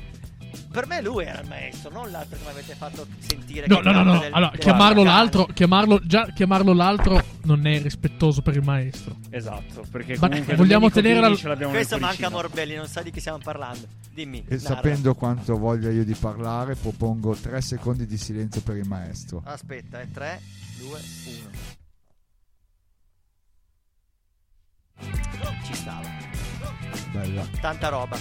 [0.72, 3.66] Per me lui era il maestro, non l'altro che mi avete fatto sentire.
[3.68, 4.20] No, che no, no, no.
[4.20, 9.16] del- Allora, del- chiamarlo l'altro, chiamarlo, già chiamarlo l'altro non è rispettoso per il maestro.
[9.30, 12.30] Esatto, perché Ma comunque vogliamo tenere la- Questo manca cuoricino.
[12.30, 13.88] Morbelli, non sa di chi stiamo parlando.
[14.14, 14.44] Dimmi.
[14.48, 14.60] E narra.
[14.60, 19.42] sapendo quanto voglia io di parlare, propongo tre secondi di silenzio per il maestro.
[19.46, 20.42] Aspetta, è 3,
[20.78, 21.78] 2, 1.
[25.66, 26.08] Ci stava.
[27.12, 27.44] Bella.
[27.60, 28.18] Tanta roba.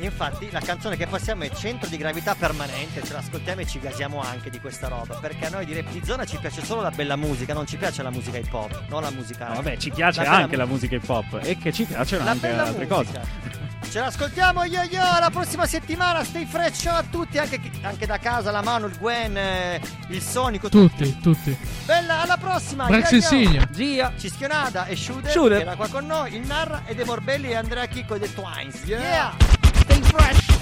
[0.00, 4.20] Infatti la canzone che passiamo è Centro di gravità permanente, ce l'ascoltiamo e ci gasiamo
[4.20, 6.90] anche di questa roba, perché a noi di Rap di Zona ci piace solo la
[6.92, 9.48] bella musica, non ci piace la musica hip hop, non la musica...
[9.48, 12.30] No, vabbè, ci piace la anche la musica hip hop e che ci piacciono La
[12.30, 12.94] anche altre musica.
[12.94, 13.66] cose.
[13.90, 18.18] Ce l'ascoltiamo yo yo la prossima settimana, stay fresh ciao a tutti, anche, anche da
[18.18, 21.56] casa, la mano, il Gwen, eh, il Sonico, Tutti, tutti.
[21.86, 22.86] Bella, alla prossima!
[22.88, 23.02] Yo.
[23.10, 23.66] Insignia.
[23.70, 24.12] Gia.
[24.18, 25.56] Cischionada e Shooter, Shooter.
[25.56, 28.34] che era qua con noi, il Narra e De Morbelli e Andrea Chicco e The
[28.34, 28.82] Twines.
[28.84, 29.00] Yeah.
[29.00, 29.34] yeah.
[29.72, 30.57] Stay fresh!